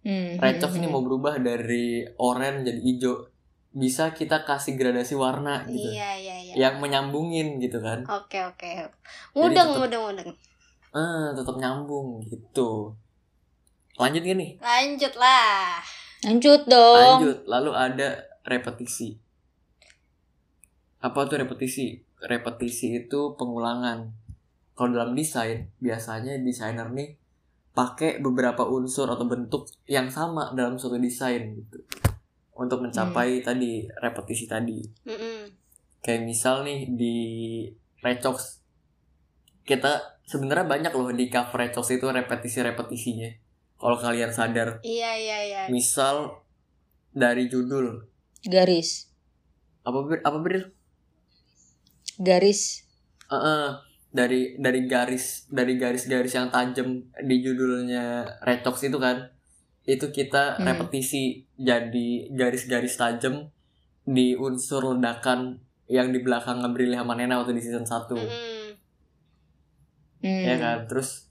Mhm. 0.00 0.40
Recox 0.40 0.72
ini 0.72 0.88
mau 0.88 1.04
berubah 1.04 1.36
dari 1.36 2.00
oranye 2.16 2.64
jadi 2.64 2.80
hijau 2.80 3.28
bisa 3.74 4.16
kita 4.16 4.40
kasih 4.40 4.72
gradasi 4.72 5.12
warna 5.12 5.68
gitu 5.68 5.92
iya 5.92 6.16
iya. 6.16 6.35
Yang 6.56 6.80
menyambungin 6.80 7.60
gitu 7.60 7.78
kan 7.78 8.00
Oke 8.08 8.40
oke. 8.40 8.88
Mudeng 9.32 9.68
tetep- 9.68 9.78
mudeng 9.78 10.02
mudeng. 10.02 10.30
ah 10.90 11.28
tetap 11.30 11.54
nyambung 11.54 12.24
gitu 12.24 12.96
lanjut 13.94 14.22
gak 14.22 14.34
nih 14.34 14.50
Lanjut 14.58 15.12
lah. 15.14 15.80
Lanjut 16.20 16.64
dong. 16.66 17.20
Lanjut, 17.22 17.38
lalu 17.46 17.70
ada 17.70 18.08
repetisi. 18.42 19.14
Apa 20.98 21.24
tuh 21.24 21.38
repetisi? 21.38 21.96
Repetisi 22.18 22.98
itu 22.98 23.36
pengulangan. 23.36 24.10
Kalau 24.72 24.90
dalam 24.90 25.12
desain, 25.12 25.70
biasanya 25.78 26.36
desainer 26.38 26.88
nih 26.90 27.16
pakai 27.72 28.18
beberapa 28.18 28.64
unsur 28.64 29.06
atau 29.06 29.24
bentuk 29.24 29.68
yang 29.86 30.08
sama 30.08 30.52
dalam 30.52 30.76
suatu 30.76 30.96
desain 30.96 31.52
gitu. 31.54 31.78
Untuk 32.52 32.80
mencapai 32.80 33.40
tadi 33.40 33.84
repetisi 33.94 34.44
tadi. 34.44 34.80
Mm-mm. 35.04 35.40
Kayak 36.06 36.22
misal 36.22 36.62
nih 36.62 36.86
di 36.88 37.16
Recox 37.98 38.62
kita 39.66 40.22
sebenarnya 40.22 40.62
banyak 40.64 40.92
loh 40.94 41.10
di 41.10 41.26
cover 41.26 41.66
Recos 41.66 41.90
itu 41.90 42.06
repetisi-repetisinya. 42.06 43.30
Kalau 43.76 43.98
kalian 43.98 44.30
sadar, 44.30 44.78
Iya 44.80 45.12
iya 45.18 45.38
iya. 45.42 45.62
misal 45.66 46.46
dari 47.10 47.50
judul 47.50 48.06
Garis. 48.40 49.10
apa 49.82 49.98
Bir? 50.00 50.22
apa 50.22 50.38
Bir? 50.38 50.70
Garis. 52.16 52.86
Heeh, 53.26 53.66
dari 54.08 54.56
dari 54.56 54.86
garis 54.86 55.44
dari 55.50 55.76
garis-garis 55.76 56.32
yang 56.32 56.48
tajam 56.48 57.04
di 57.20 57.36
judulnya 57.42 58.24
Retox 58.40 58.86
itu 58.86 58.96
kan 58.96 59.28
itu 59.84 60.08
kita 60.08 60.56
Hmm. 60.56 60.64
repetisi 60.64 61.44
jadi 61.54 62.30
garis-garis 62.32 62.96
tajam 62.96 63.50
di 64.02 64.32
unsur 64.34 64.94
ledakan 64.94 65.60
yang 65.86 66.10
di 66.10 66.18
belakang 66.22 66.62
Ngebrilli 66.62 66.98
sama 66.98 67.14
Nena 67.14 67.38
waktu 67.38 67.54
di 67.54 67.62
season 67.62 67.86
1 67.86 68.10
Mm-mm. 68.10 68.28
Hmm. 70.26 70.44
ya 70.48 70.56
kan 70.58 70.78
terus 70.90 71.30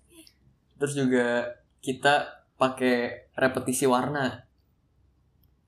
terus 0.80 0.94
juga 0.96 1.56
kita 1.84 2.46
pakai 2.56 3.28
repetisi 3.36 3.84
warna 3.84 4.46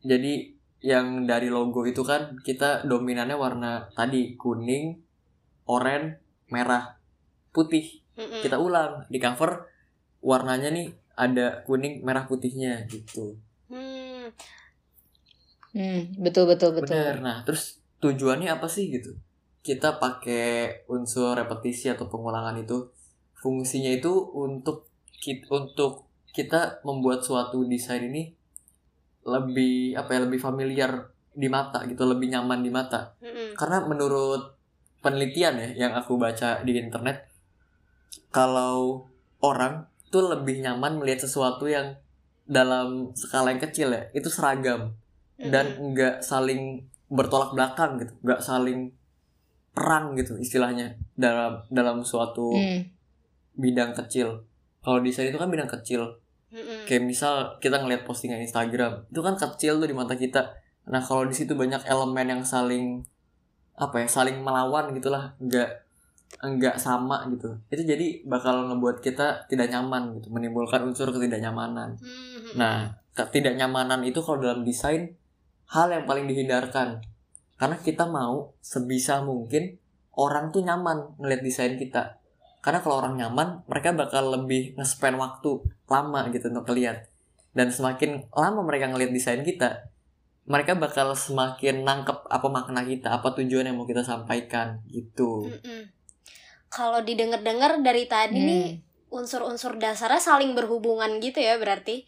jadi 0.05 0.55
yang 0.79 1.25
dari 1.27 1.49
logo 1.51 1.83
itu 1.83 2.05
kan 2.05 2.37
kita 2.45 2.85
dominannya 2.87 3.35
warna 3.35 3.91
tadi 3.91 4.37
kuning 4.39 4.95
oranye 5.67 6.21
merah 6.47 6.95
putih 7.51 7.99
Mm-mm. 8.15 8.39
kita 8.45 8.55
ulang 8.61 9.03
di 9.11 9.19
cover 9.19 9.67
warnanya 10.23 10.71
nih 10.71 10.87
ada 11.17 11.65
kuning 11.67 12.05
merah 12.05 12.23
putihnya 12.29 12.85
gitu 12.87 13.35
Hmm. 13.67 14.31
Hmm, 15.75 16.15
betul 16.23 16.47
betul 16.47 16.71
betul. 16.71 16.95
bener 16.95 17.19
nah 17.19 17.37
terus 17.43 17.83
tujuannya 17.99 18.49
apa 18.51 18.67
sih 18.69 18.89
gitu? 18.93 19.17
Kita 19.65 19.99
pakai 19.99 20.87
unsur 20.87 21.35
repetisi 21.35 21.91
atau 21.91 22.07
pengulangan 22.07 22.55
itu. 22.59 22.87
Fungsinya 23.37 23.91
itu 23.93 24.11
untuk 24.33 24.89
kita, 25.21 25.45
untuk 25.53 26.07
kita 26.33 26.81
membuat 26.85 27.21
suatu 27.25 27.65
desain 27.65 28.01
ini 28.05 28.33
lebih 29.27 29.99
apa 29.99 30.15
ya 30.15 30.19
lebih 30.23 30.39
familiar 30.39 31.11
di 31.33 31.49
mata 31.49 31.83
gitu. 31.85 32.07
Lebih 32.07 32.33
nyaman 32.33 32.63
di 32.63 32.71
mata. 32.71 33.13
Mm-mm. 33.21 33.53
karena 33.57 33.83
menurut 33.85 34.57
penelitian 35.01 35.55
ya 35.61 35.87
yang 35.87 35.93
aku 35.93 36.17
baca 36.17 36.65
di 36.65 36.73
internet 36.73 37.29
kalau 38.33 39.05
orang 39.39 39.85
tuh 40.09 40.33
lebih 40.33 40.63
nyaman 40.63 40.97
melihat 40.97 41.27
sesuatu 41.27 41.69
yang 41.69 41.99
dalam 42.47 43.11
skala 43.13 43.51
yang 43.51 43.61
kecil 43.61 43.91
ya 43.91 44.07
itu 44.15 44.31
seragam. 44.31 44.95
Dan 45.37 45.77
Mm-mm. 45.77 45.93
nggak 45.93 46.15
saling 46.25 46.81
bertolak 47.07 47.55
belakang 47.55 47.95
gitu 47.97 48.13
nggak 48.21 48.39
saling 48.39 48.91
perang 49.71 50.17
gitu 50.17 50.35
istilahnya 50.35 50.97
dalam 51.13 51.61
dalam 51.69 52.01
suatu 52.01 52.49
Hmm. 52.51 52.81
bidang 53.53 53.93
kecil 53.93 54.43
kalau 54.81 55.01
desain 55.01 55.29
itu 55.29 55.37
kan 55.37 55.49
bidang 55.49 55.69
kecil 55.69 56.17
Mm-mm. 56.47 56.85
kayak 56.85 57.03
misal 57.03 57.57
kita 57.57 57.77
ngelihat 57.77 58.03
postingan 58.03 58.39
Instagram 58.39 59.03
itu 59.07 59.19
kan 59.19 59.35
kecil 59.35 59.77
tuh 59.77 59.87
di 59.87 59.93
mata 59.93 60.13
kita 60.13 60.47
nah 60.87 60.99
kalau 60.99 61.25
di 61.25 61.35
situ 61.35 61.51
banyak 61.53 61.83
elemen 61.83 62.27
yang 62.27 62.43
saling 62.43 63.03
apa 63.75 64.01
ya 64.01 64.07
saling 64.07 64.39
melawan 64.39 64.95
gitulah 64.95 65.35
nggak 65.37 65.69
nggak 66.37 66.75
sama 66.75 67.23
gitu 67.29 67.55
itu 67.67 67.83
jadi 67.83 68.07
bakal 68.23 68.67
ngebuat 68.67 68.99
kita 68.99 69.47
tidak 69.47 69.67
nyaman 69.69 70.17
gitu 70.17 70.27
menimbulkan 70.29 70.83
unsur 70.83 71.09
ketidaknyamanan 71.09 71.95
Mm-mm. 71.97 72.55
nah 72.55 72.93
ketidaknyamanan 73.13 74.05
itu 74.05 74.21
kalau 74.21 74.39
dalam 74.39 74.61
desain 74.61 75.13
hal 75.71 75.91
yang 75.91 76.03
paling 76.07 76.27
dihindarkan 76.27 77.03
karena 77.57 77.77
kita 77.81 78.07
mau 78.07 78.53
sebisa 78.61 79.23
mungkin 79.23 79.79
orang 80.15 80.49
tuh 80.53 80.63
nyaman 80.63 81.17
ngeliat 81.19 81.41
desain 81.43 81.75
kita 81.75 82.17
karena 82.61 82.79
kalau 82.83 82.99
orang 82.99 83.15
nyaman 83.15 83.63
mereka 83.69 83.93
bakal 83.95 84.33
lebih 84.33 84.75
nge-spend 84.75 85.15
waktu 85.19 85.63
lama 85.87 86.27
gitu 86.31 86.51
untuk 86.51 86.71
ngeliat 86.71 87.07
dan 87.55 87.71
semakin 87.71 88.27
lama 88.35 88.61
mereka 88.61 88.91
ngeliat 88.91 89.11
desain 89.11 89.41
kita 89.41 89.89
mereka 90.47 90.79
bakal 90.79 91.11
semakin 91.11 91.83
nangkep 91.83 92.23
apa 92.31 92.47
makna 92.47 92.87
kita 92.87 93.19
apa 93.19 93.35
tujuan 93.35 93.67
yang 93.67 93.75
mau 93.75 93.83
kita 93.83 93.99
sampaikan 93.99 94.79
gitu. 94.87 95.51
Kalau 96.71 97.03
didengar-dengar 97.03 97.83
dari 97.83 98.07
tadi 98.07 98.39
Hmm. 98.39 98.47
nih 98.47 98.67
unsur-unsur 99.11 99.75
dasarnya 99.75 100.23
saling 100.23 100.55
berhubungan 100.55 101.19
gitu 101.19 101.43
ya 101.43 101.59
berarti. 101.59 102.07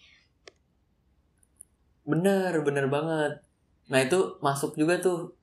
bener 2.09 2.65
bener 2.65 2.89
banget 2.89 3.37
nah 3.89 3.99
itu 3.99 4.37
masuk 4.39 4.77
juga 4.77 5.01
tuh 5.01 5.33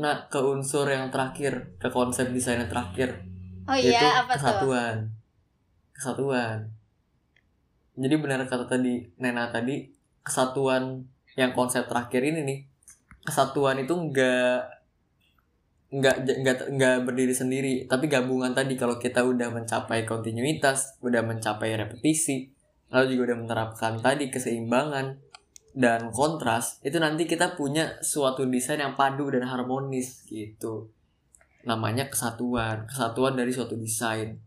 nah 0.00 0.26
ke 0.32 0.40
unsur 0.40 0.88
yang 0.88 1.12
terakhir 1.12 1.76
ke 1.76 1.92
konsep 1.92 2.32
desain 2.32 2.56
yang 2.56 2.72
terakhir. 2.72 3.20
Oh 3.68 3.76
yaitu 3.76 4.00
iya, 4.00 4.24
apa 4.24 4.32
tuh? 4.32 4.40
kesatuan. 4.40 4.96
Kesatuan. 5.92 6.58
Jadi 8.00 8.14
benar 8.16 8.40
kata 8.48 8.64
tadi 8.64 9.04
Nena 9.20 9.52
tadi 9.52 9.92
kesatuan 10.24 11.04
yang 11.36 11.52
konsep 11.52 11.84
terakhir 11.84 12.24
ini 12.24 12.40
nih 12.42 12.58
kesatuan 13.20 13.76
itu 13.84 13.92
enggak 13.92 14.80
enggak 15.92 16.16
enggak 16.24 16.56
enggak 16.72 16.96
berdiri 17.04 17.34
sendiri 17.36 17.74
tapi 17.84 18.08
gabungan 18.08 18.56
tadi. 18.56 18.80
Kalau 18.80 18.96
kita 18.96 19.20
udah 19.20 19.52
mencapai 19.52 20.08
kontinuitas 20.08 20.96
udah 21.04 21.20
mencapai 21.20 21.76
repetisi 21.76 22.48
lalu 22.90 23.14
juga 23.14 23.32
udah 23.32 23.38
menerapkan 23.46 23.92
tadi 24.02 24.32
keseimbangan 24.32 25.29
dan 25.72 26.10
kontras 26.10 26.82
itu 26.82 26.98
nanti 26.98 27.24
kita 27.24 27.54
punya 27.54 27.98
suatu 28.02 28.42
desain 28.46 28.78
yang 28.78 28.98
padu 28.98 29.30
dan 29.30 29.46
harmonis 29.46 30.26
gitu 30.26 30.90
namanya 31.62 32.08
kesatuan 32.08 32.88
kesatuan 32.88 33.36
dari 33.36 33.52
suatu 33.52 33.76
desain 33.76 34.40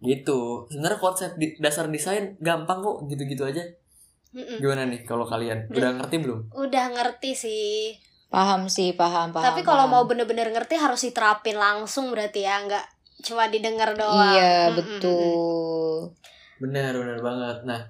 gitu 0.00 0.64
sebenarnya 0.72 0.96
konsep 0.96 1.30
di- 1.36 1.56
dasar 1.60 1.84
desain 1.88 2.36
gampang 2.40 2.80
kok 2.80 3.04
gitu-gitu 3.06 3.44
aja 3.44 3.60
Mm-mm. 4.30 4.62
gimana 4.62 4.86
nih 4.86 5.02
kalau 5.04 5.26
kalian 5.26 5.66
udah 5.68 5.90
ngerti 5.98 6.16
belum 6.22 6.40
Udah 6.54 6.86
ngerti 6.94 7.34
sih. 7.34 7.98
Paham 8.30 8.70
sih, 8.70 8.94
paham, 8.94 9.34
paham. 9.34 9.42
Tapi 9.42 9.66
kalau 9.66 9.90
mau 9.90 10.06
bener-bener 10.06 10.54
ngerti 10.54 10.78
harus 10.78 11.02
diterapin 11.02 11.58
langsung 11.58 12.14
berarti 12.14 12.46
ya, 12.46 12.62
nggak 12.62 12.86
cuma 13.26 13.50
didengar 13.50 13.90
doang. 13.98 14.30
Iya, 14.30 14.70
Mm-mm. 14.70 14.78
betul. 14.78 16.14
benar 16.62 16.92
benar 16.94 17.18
banget 17.18 17.58
nah 17.66 17.80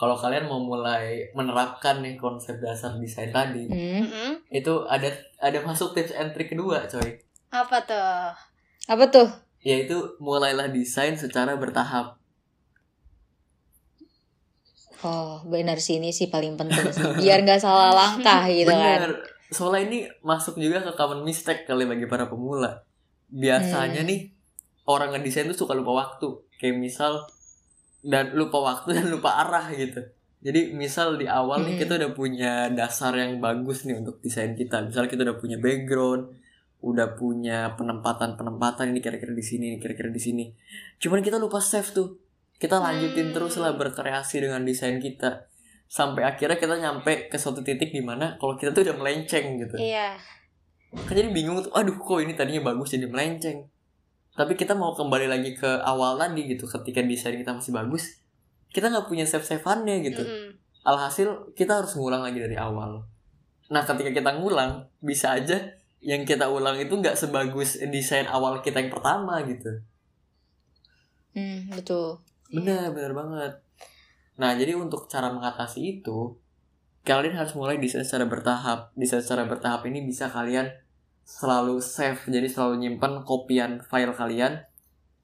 kalau 0.00 0.16
kalian 0.16 0.48
mau 0.48 0.56
mulai 0.58 1.28
menerapkan 1.30 2.00
nih 2.00 2.16
konsep 2.16 2.56
dasar 2.56 2.96
desain 2.96 3.28
tadi 3.28 3.68
Hmm. 3.68 4.00
Mm-mm. 4.00 4.30
itu 4.48 4.72
ada 4.86 5.12
ada 5.38 5.60
masuk 5.60 5.92
tips 5.92 6.10
and 6.12 6.32
trick 6.32 6.48
kedua 6.48 6.88
coy 6.88 7.20
Apa 7.50 7.76
tuh? 7.82 8.32
Apa 8.88 9.04
tuh? 9.06 9.28
yaitu 9.60 9.92
mulailah 10.18 10.66
desain 10.66 11.12
secara 11.14 11.52
bertahap 11.54 12.16
Oh, 15.00 15.40
benar 15.46 15.80
sih 15.80 15.96
ini 15.96 16.12
sih 16.12 16.28
paling 16.28 16.60
penting 16.60 16.92
sih. 16.92 17.00
Biar 17.16 17.40
nggak 17.40 17.56
salah 17.56 17.88
langkah 17.90 18.44
gitu 18.46 18.68
kan. 18.68 19.08
Soalnya 19.48 19.88
ini 19.88 19.98
masuk 20.20 20.60
juga 20.60 20.84
ke 20.84 20.92
common 20.92 21.24
mistake 21.24 21.64
kali 21.64 21.88
bagi 21.88 22.04
para 22.04 22.28
pemula. 22.28 22.84
Biasanya 23.26 24.04
Hmm. 24.04 24.10
nih 24.12 24.20
orang 24.84 25.16
ngedesain 25.16 25.48
tuh 25.48 25.56
suka 25.56 25.72
lupa 25.72 26.04
waktu. 26.04 26.28
Kayak 26.54 26.76
misal 26.78 27.24
dan 28.00 28.32
lupa 28.32 28.58
waktu 28.60 28.96
dan 28.96 29.06
lupa 29.08 29.40
arah 29.40 29.68
gitu. 29.72 30.00
Jadi 30.40 30.72
misal 30.72 31.20
di 31.20 31.28
awal 31.28 31.62
nih 31.62 31.76
kita 31.76 32.00
udah 32.00 32.16
punya 32.16 32.72
dasar 32.72 33.12
yang 33.12 33.38
bagus 33.38 33.84
nih 33.84 34.00
untuk 34.00 34.24
desain 34.24 34.56
kita. 34.56 34.80
Misal 34.80 35.04
kita 35.04 35.20
udah 35.20 35.36
punya 35.36 35.60
background, 35.60 36.32
udah 36.80 37.12
punya 37.12 37.76
penempatan-penempatan 37.76 38.88
ini 38.88 39.04
kira-kira 39.04 39.36
di 39.36 39.44
sini, 39.44 39.64
ini 39.72 39.76
kira-kira 39.76 40.08
di 40.08 40.16
sini. 40.16 40.44
Cuman 40.96 41.20
kita 41.20 41.36
lupa 41.36 41.60
save 41.60 41.92
tuh. 41.92 42.16
Kita 42.56 42.76
lanjutin 42.76 43.32
Hmm. 43.32 43.36
terus 43.36 43.56
lah 43.56 43.72
berkreasi 43.72 44.44
dengan 44.44 44.64
desain 44.64 45.00
kita 45.00 45.48
sampai 45.90 46.22
akhirnya 46.22 46.60
kita 46.60 46.76
nyampe 46.76 47.26
ke 47.26 47.34
suatu 47.34 47.64
titik 47.64 47.90
di 47.90 47.98
mana 47.98 48.36
kalau 48.36 48.54
kita 48.54 48.70
tuh 48.70 48.84
udah 48.84 48.94
melenceng 48.94 49.58
gitu 49.58 49.74
Iya. 49.74 50.14
kan 50.92 51.14
jadi 51.16 51.34
bingung 51.34 51.58
tuh 51.58 51.72
aduh 51.74 51.98
kok 51.98 52.22
ini 52.22 52.38
tadinya 52.38 52.70
bagus 52.70 52.94
jadi 52.94 53.10
melenceng 53.10 53.66
tapi 54.40 54.56
kita 54.56 54.72
mau 54.72 54.96
kembali 54.96 55.28
lagi 55.28 55.52
ke 55.52 55.68
awal 55.84 56.16
tadi 56.16 56.48
gitu 56.48 56.64
ketika 56.64 57.04
desain 57.04 57.36
kita 57.36 57.52
masih 57.52 57.76
bagus 57.76 58.24
kita 58.72 58.88
nggak 58.88 59.04
punya 59.04 59.28
save 59.28 59.44
saveannya 59.44 60.00
gitu 60.00 60.24
Mm-mm. 60.24 60.56
alhasil 60.88 61.52
kita 61.52 61.84
harus 61.84 61.92
ngulang 62.00 62.24
lagi 62.24 62.40
dari 62.40 62.56
awal 62.56 63.04
nah 63.68 63.84
ketika 63.84 64.16
kita 64.16 64.40
ngulang 64.40 64.88
bisa 65.04 65.36
aja 65.36 65.76
yang 66.00 66.24
kita 66.24 66.48
ulang 66.48 66.80
itu 66.80 66.96
nggak 66.96 67.12
sebagus 67.12 67.76
desain 67.92 68.24
awal 68.24 68.64
kita 68.64 68.80
yang 68.80 68.88
pertama 68.88 69.44
gitu 69.44 69.84
Hmm, 71.34 71.70
betul. 71.70 72.18
Benar, 72.50 72.90
benar 72.90 73.12
banget. 73.14 73.52
Nah, 74.40 74.50
jadi 74.58 74.74
untuk 74.74 75.06
cara 75.06 75.30
mengatasi 75.30 76.00
itu, 76.00 76.34
kalian 77.06 77.38
harus 77.38 77.54
mulai 77.54 77.78
desain 77.78 78.02
secara 78.02 78.26
bertahap. 78.26 78.90
Desain 78.98 79.22
secara 79.22 79.46
bertahap 79.46 79.86
ini 79.86 80.02
bisa 80.02 80.26
kalian 80.26 80.66
selalu 81.24 81.78
save, 81.82 82.20
jadi 82.26 82.46
selalu 82.50 82.86
nyimpan 82.86 83.22
kopian 83.22 83.80
file 83.86 84.14
kalian 84.14 84.64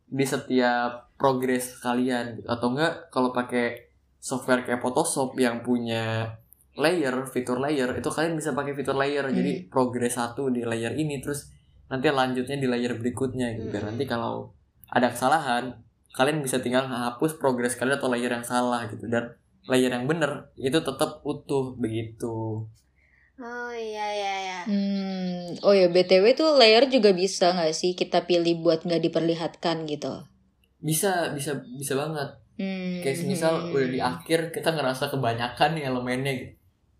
di 0.07 0.25
setiap 0.25 1.11
progres 1.19 1.77
kalian. 1.83 2.41
gitu. 2.41 2.49
Atau 2.49 2.73
enggak, 2.75 3.11
kalau 3.11 3.35
pakai 3.35 3.91
software 4.21 4.63
kayak 4.63 4.83
Photoshop 4.83 5.35
yang 5.39 5.61
punya 5.67 6.37
layer, 6.77 7.25
fitur 7.29 7.59
layer, 7.59 7.97
itu 7.97 8.09
kalian 8.09 8.37
bisa 8.37 8.53
pakai 8.53 8.77
fitur 8.77 8.95
layer. 8.95 9.27
Jadi 9.33 9.67
progres 9.67 10.15
satu 10.15 10.53
di 10.53 10.63
layer 10.63 10.93
ini, 10.95 11.19
terus 11.19 11.57
nanti 11.87 12.11
lanjutnya 12.11 12.57
di 12.59 12.69
layer 12.69 12.99
berikutnya 12.99 13.55
gitu. 13.59 13.77
Hmm. 13.79 13.95
nanti 13.95 14.05
kalau 14.07 14.51
ada 14.91 15.11
kesalahan 15.11 15.79
kalian 16.15 16.43
bisa 16.43 16.59
tinggal 16.59 16.89
hapus 16.89 17.39
progres 17.39 17.79
kalian 17.79 17.99
atau 18.01 18.11
layer 18.11 18.31
yang 18.31 18.47
salah 18.47 18.89
gitu 18.91 19.07
dan 19.07 19.37
layer 19.67 19.91
yang 19.91 20.07
bener 20.07 20.51
itu 20.59 20.79
tetap 20.81 21.23
utuh 21.23 21.75
begitu 21.79 22.65
Oh 23.37 23.69
iya 23.71 24.07
iya 24.17 24.35
iya. 24.41 24.61
Hmm, 24.65 25.61
oh 25.61 25.77
ya 25.77 25.87
BTW 25.87 26.25
tuh 26.33 26.57
layer 26.57 26.89
juga 26.89 27.13
bisa 27.13 27.53
nggak 27.53 27.77
sih 27.77 27.93
kita 27.93 28.25
pilih 28.25 28.65
buat 28.65 28.83
nggak 28.83 29.03
diperlihatkan 29.03 29.85
gitu? 29.87 30.25
bisa 30.77 31.33
bisa 31.33 31.57
bisa 31.77 31.97
banget 31.97 32.31
Hmm. 32.57 33.05
kayak 33.05 33.29
misal 33.29 33.53
hmm. 33.53 33.77
udah 33.77 33.89
di 33.93 34.01
akhir 34.01 34.49
kita 34.49 34.73
ngerasa 34.73 35.13
kebanyakan 35.13 35.77
nih 35.77 35.93
elemennya 35.93 36.33
gitu 36.33 36.55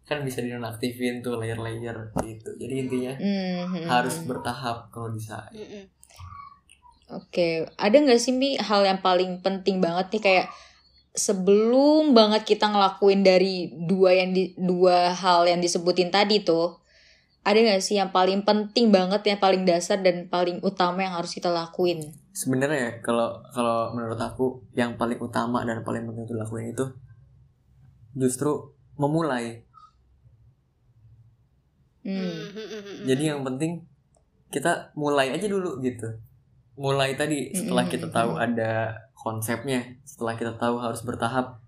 kan 0.05 0.21
bisa 0.21 0.45
dinonaktifin 0.45 1.25
tuh 1.25 1.41
layer-layer 1.41 1.97
gitu 2.21 2.49
jadi 2.61 2.75
intinya 2.85 3.13
Hmm, 3.17 3.65
hmm, 3.73 3.87
harus 3.89 4.21
hmm. 4.21 4.29
bertahap 4.29 4.93
kalau 4.93 5.09
bisa 5.13 5.49
Mm-mm. 5.57 5.89
Oke, 7.07 7.65
ada 7.79 7.97
nggak 7.97 8.19
sih 8.19 8.35
Mi 8.35 8.59
hal 8.59 8.83
yang 8.83 8.99
paling 8.99 9.39
penting 9.41 9.79
banget 9.79 10.11
nih 10.13 10.23
kayak 10.23 10.47
sebelum 11.17 12.13
banget 12.13 12.45
kita 12.45 12.69
ngelakuin 12.69 13.25
dari 13.25 13.73
dua 13.73 14.13
yang 14.15 14.31
di 14.37 14.53
dua 14.55 15.17
hal 15.17 15.49
yang 15.49 15.59
disebutin 15.59 16.13
tadi 16.13 16.45
tuh, 16.45 16.77
ada 17.43 17.57
nggak 17.57 17.81
sih 17.83 17.97
yang 17.97 18.13
paling 18.13 18.45
penting 18.45 18.93
banget 18.93 19.25
yang 19.25 19.41
paling 19.41 19.65
dasar 19.65 19.99
dan 20.05 20.29
paling 20.29 20.61
utama 20.61 21.03
yang 21.03 21.17
harus 21.17 21.33
kita 21.33 21.49
lakuin? 21.49 22.13
sebenarnya 22.37 22.77
ya 22.77 22.91
kalau 23.01 23.41
kalau 23.49 23.97
menurut 23.97 24.21
aku 24.21 24.61
yang 24.77 25.01
paling 25.01 25.17
utama 25.25 25.65
dan 25.65 25.81
paling 25.81 26.05
penting 26.05 26.29
untuk 26.29 26.37
dilakuin 26.37 26.77
itu 26.77 26.85
justru 28.13 28.77
memulai 29.01 29.65
Hmm. 32.07 32.55
Mm-mm. 32.55 33.03
jadi 33.03 33.35
yang 33.35 33.43
penting 33.43 33.83
kita 34.55 34.95
mulai 34.95 35.35
aja 35.35 35.51
dulu 35.51 35.83
gitu 35.83 36.07
mulai 36.79 37.19
tadi 37.19 37.51
setelah 37.51 37.83
Mm-mm. 37.83 37.95
kita 37.99 38.07
tahu 38.15 38.39
ada 38.39 38.95
konsepnya 39.27 39.83
setelah 40.03 40.33
kita 40.33 40.55
tahu 40.55 40.79
harus 40.79 41.03
bertahap 41.03 41.59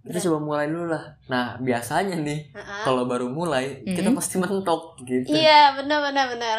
kita 0.00 0.16
Betul. 0.16 0.30
coba 0.30 0.38
mulai 0.40 0.66
dulu 0.66 0.86
lah 0.88 1.04
nah 1.26 1.58
biasanya 1.58 2.14
nih 2.16 2.54
Ha-ha. 2.54 2.86
kalau 2.86 3.04
baru 3.04 3.26
mulai 3.28 3.82
kita 3.82 4.06
Mm-mm. 4.06 4.16
pasti 4.16 4.38
mentok 4.38 4.94
gitu 5.02 5.26
Iya 5.28 5.74
benar 5.74 5.98
benar 6.00 6.26
benar. 6.30 6.58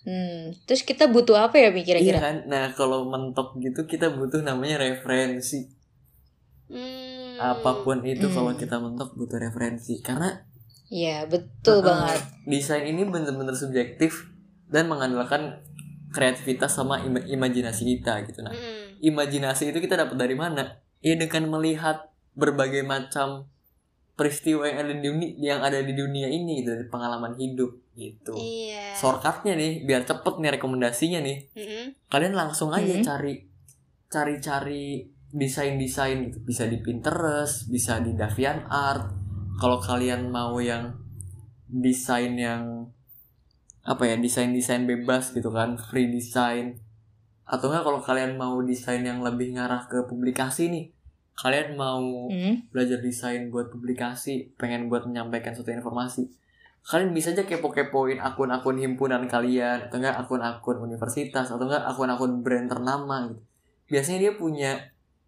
Hmm. 0.00 0.56
Terus 0.64 0.80
kita 0.82 1.04
butuh 1.06 1.36
apa 1.36 1.58
ya 1.58 1.68
Mi 1.68 1.82
Iya 1.82 1.86
kira-kira? 1.92 2.18
kan 2.18 2.36
nah 2.46 2.72
kalau 2.72 3.04
mentok 3.04 3.58
gitu 3.58 3.84
kita 3.84 4.08
butuh 4.10 4.40
namanya 4.40 4.78
referensi 4.78 5.68
Hmm. 6.64 7.34
apa 7.36 7.82
pun 7.82 8.00
itu 8.04 8.24
Hmm. 8.24 8.32
kalau 8.32 8.52
kita 8.54 8.78
mentok 8.78 9.12
butuh 9.12 9.36
referensi 9.36 9.98
karena 9.98 10.46
Iya, 10.88 11.22
betul 11.24 11.78
uh, 11.78 11.84
banget. 11.84 12.18
desain 12.46 12.82
ini 12.82 13.04
bener-bener 13.04 13.52
subjektif 13.52 14.26
dan 14.66 14.86
mengandalkan 14.86 15.60
kreativitas 16.08 16.72
sama 16.72 16.98
ima- 17.00 17.22
imajinasi 17.22 17.84
kita 17.92 18.24
gitu 18.24 18.40
nah 18.40 18.50
Mm-mm. 18.50 18.79
Imajinasi 19.00 19.72
itu 19.72 19.78
kita 19.80 19.96
dapat 19.96 20.16
dari 20.16 20.36
mana 20.36 20.78
ya 21.00 21.16
dengan 21.16 21.48
melihat 21.50 22.12
berbagai 22.32 22.84
macam 22.84 23.48
peristiwa 24.14 24.68
yang 24.68 24.84
ada 24.84 24.92
di 24.92 25.00
dunia 25.00 25.30
yang 25.40 25.60
ada 25.64 25.80
di 25.80 25.96
dunia 25.96 26.28
ini 26.28 26.60
gitu, 26.60 26.76
dari 26.76 26.86
pengalaman 26.86 27.32
hidup 27.34 27.72
gitu 27.96 28.36
Iya. 28.36 28.92
shortcutnya 28.94 29.56
nih 29.56 29.72
biar 29.82 30.04
cepet 30.04 30.34
nih 30.38 30.50
rekomendasinya 30.54 31.20
nih 31.20 31.38
Mm-mm. 31.56 31.84
kalian 32.06 32.36
langsung 32.36 32.68
aja 32.70 32.92
Mhm. 32.92 33.02
cari 33.02 33.32
cari-cari 34.08 35.08
desain-desain 35.30 36.26
gitu 36.26 36.38
bisa 36.42 36.66
di 36.66 36.82
Pinterest 36.82 37.70
bisa 37.70 38.02
di 38.02 38.12
DeviantArt 38.12 39.04
kalau 39.56 39.78
kalian 39.78 40.28
mau 40.28 40.58
yang 40.58 40.90
desain 41.64 42.34
yang 42.34 42.90
apa 43.80 44.04
ya 44.04 44.16
desain-desain 44.18 44.84
bebas 44.84 45.32
gitu 45.32 45.48
kan 45.48 45.78
free 45.78 46.10
design 46.10 46.76
atau 47.50 47.66
enggak 47.66 47.82
kalau 47.82 47.98
kalian 47.98 48.38
mau 48.38 48.62
desain 48.62 49.02
yang 49.02 49.18
lebih 49.20 49.58
ngarah 49.58 49.90
ke 49.90 50.06
publikasi 50.06 50.70
nih 50.70 50.84
kalian 51.34 51.74
mau 51.74 52.30
Hmm. 52.30 52.62
belajar 52.70 53.02
desain 53.02 53.50
buat 53.50 53.68
publikasi 53.68 54.54
pengen 54.54 54.86
buat 54.86 55.02
menyampaikan 55.04 55.50
suatu 55.50 55.74
informasi 55.74 56.30
kalian 56.80 57.10
bisa 57.10 57.34
aja 57.34 57.42
kepo-kepoin 57.42 58.22
akun-akun 58.22 58.78
himpunan 58.78 59.26
kalian 59.26 59.90
atau 59.90 59.98
enggak 59.98 60.16
akun-akun 60.16 60.78
universitas 60.80 61.50
atau 61.50 61.64
enggak 61.66 61.82
akun-akun 61.84 62.40
brand 62.40 62.70
ternama 62.70 63.28
gitu 63.28 63.42
biasanya 63.90 64.18
dia 64.20 64.32
punya 64.38 64.70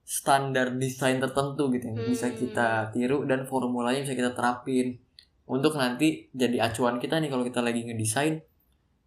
standar 0.03 0.75
desain 0.77 1.19
tertentu 1.19 1.71
gitu 1.71 1.91
yang 1.91 1.99
bisa 2.07 2.31
Hmm. 2.31 2.39
kita 2.39 2.69
tiru 2.91 3.27
dan 3.27 3.45
formulanya 3.45 4.03
bisa 4.03 4.15
kita 4.15 4.31
terapin 4.33 4.99
untuk 5.45 5.75
nanti 5.75 6.31
jadi 6.31 6.71
acuan 6.71 6.97
kita 6.97 7.19
nih 7.19 7.29
kalau 7.29 7.43
kita 7.43 7.61
lagi 7.61 7.83
ngedesain 7.83 8.43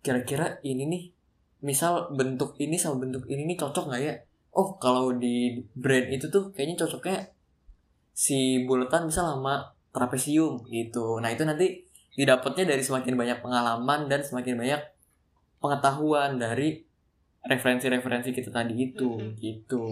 kira-kira 0.01 0.59
ini 0.61 0.83
nih 0.85 1.03
misal 1.65 2.13
bentuk 2.13 2.53
ini 2.61 2.77
sama 2.77 3.01
bentuk 3.01 3.25
ini 3.25 3.49
nih 3.49 3.57
cocok 3.57 3.89
nggak 3.89 4.01
ya 4.05 4.13
oh 4.53 4.77
kalau 4.77 5.17
di 5.17 5.57
brand 5.73 6.07
itu 6.13 6.29
tuh 6.29 6.53
kayaknya 6.53 6.85
cocoknya 6.85 7.25
si 8.13 8.63
buletan 8.69 9.09
bisa 9.09 9.25
sama 9.25 9.73
trapesium 9.89 10.61
gitu 10.69 11.17
nah 11.19 11.33
itu 11.33 11.41
nanti 11.41 11.81
didapatnya 12.15 12.69
dari 12.69 12.83
semakin 12.85 13.17
banyak 13.17 13.37
pengalaman 13.41 14.07
dan 14.07 14.21
semakin 14.23 14.55
banyak 14.55 14.81
pengetahuan 15.59 16.37
dari 16.37 16.85
referensi-referensi 17.43 18.29
kita 18.31 18.53
tadi 18.53 18.73
itu 18.77 19.09
Mhm. 19.17 19.33
gitu 19.41 19.83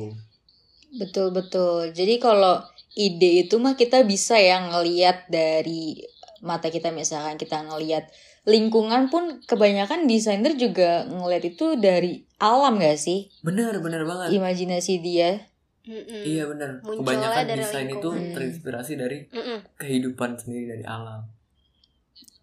Betul 0.94 1.34
betul. 1.34 1.90
Jadi 1.90 2.22
kalau 2.22 2.62
ide 2.94 3.50
itu 3.50 3.58
mah 3.58 3.74
kita 3.74 4.06
bisa 4.06 4.38
ya 4.38 4.62
ngelihat 4.70 5.26
dari 5.26 5.98
mata 6.46 6.70
kita 6.70 6.94
misalkan 6.94 7.42
kita 7.42 7.66
ngelihat 7.66 8.14
lingkungan 8.46 9.08
pun 9.08 9.40
kebanyakan 9.42 10.04
desainer 10.04 10.54
juga 10.54 11.04
ngelihat 11.06 11.44
itu 11.50 11.76
dari 11.76 12.12
alam 12.38 12.76
gak 12.76 12.98
sih? 12.98 13.32
bener 13.40 13.80
bener 13.80 14.04
banget 14.04 14.32
Imajinasi 14.32 15.00
dia. 15.00 15.48
Mm-mm. 15.82 16.24
iya 16.24 16.44
bener 16.46 16.80
Munculnya 16.80 17.04
kebanyakan 17.28 17.44
dari 17.46 17.60
desain 17.62 17.86
itu 17.86 18.00
lingkungan. 18.08 18.32
terinspirasi 18.34 18.94
dari 18.96 19.18
Mm-mm. 19.28 19.58
kehidupan 19.76 20.36
sendiri 20.38 20.66
dari 20.70 20.86
alam 20.86 21.28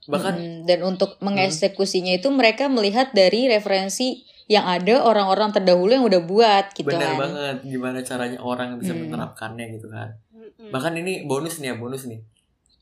bahkan 0.07 0.35
Mm, 0.35 0.65
dan 0.65 0.81
untuk 0.83 1.17
mengeksekusinya 1.21 2.13
itu 2.15 2.29
mereka 2.31 2.67
melihat 2.67 3.13
dari 3.13 3.47
referensi 3.47 4.25
yang 4.45 4.67
ada 4.67 5.01
orang-orang 5.01 5.53
terdahulu 5.53 5.89
yang 5.91 6.03
udah 6.03 6.21
buat 6.23 6.65
gitu 6.75 6.91
bener 6.91 7.01
kan. 7.07 7.17
banget 7.19 7.57
gimana 7.65 7.99
caranya 8.03 8.39
orang 8.43 8.77
bisa 8.77 8.91
Hmm. 8.91 9.07
menerapkannya 9.07 9.67
gitu 9.73 9.89
kan 9.89 10.21
Mm-mm. 10.31 10.69
bahkan 10.69 10.93
ini 10.95 11.25
bonus 11.25 11.61
nih 11.61 11.71
ya 11.71 11.77
bonus 11.77 12.05
nih 12.07 12.21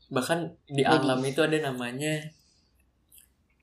bahkan 0.09 0.39
di 0.65 0.81
Jadi- 0.81 1.05
alam 1.05 1.19
itu 1.21 1.39
ada 1.39 1.55
namanya 1.61 2.33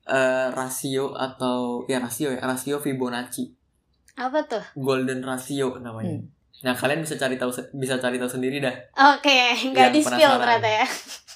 eh, 0.07 0.47
rasio 0.49 1.11
atau 1.11 1.83
ya 1.85 1.99
rasio 1.99 2.29
ya 2.29 2.41
rasio 2.41 2.77
Fibonacci 2.77 3.51
Apa 4.15 4.41
tuh? 4.43 4.63
golden 4.75 5.21
ratio 5.21 5.77
namanya 5.77 6.17
Hmm. 6.17 6.25
nah 6.57 6.73
kalian 6.73 6.99
bisa 6.99 7.13
cari 7.13 7.35
tahu 7.35 7.51
bisa 7.71 7.95
cari 7.95 8.17
tahu 8.17 8.25
sendiri 8.27 8.57
dah 8.57 8.73
Oke, 9.13 9.53
nggak 9.67 9.77
Yang 9.83 9.93
di 9.93 10.01
spill 10.01 10.33
ternyata 10.33 10.69
ya. 10.71 10.85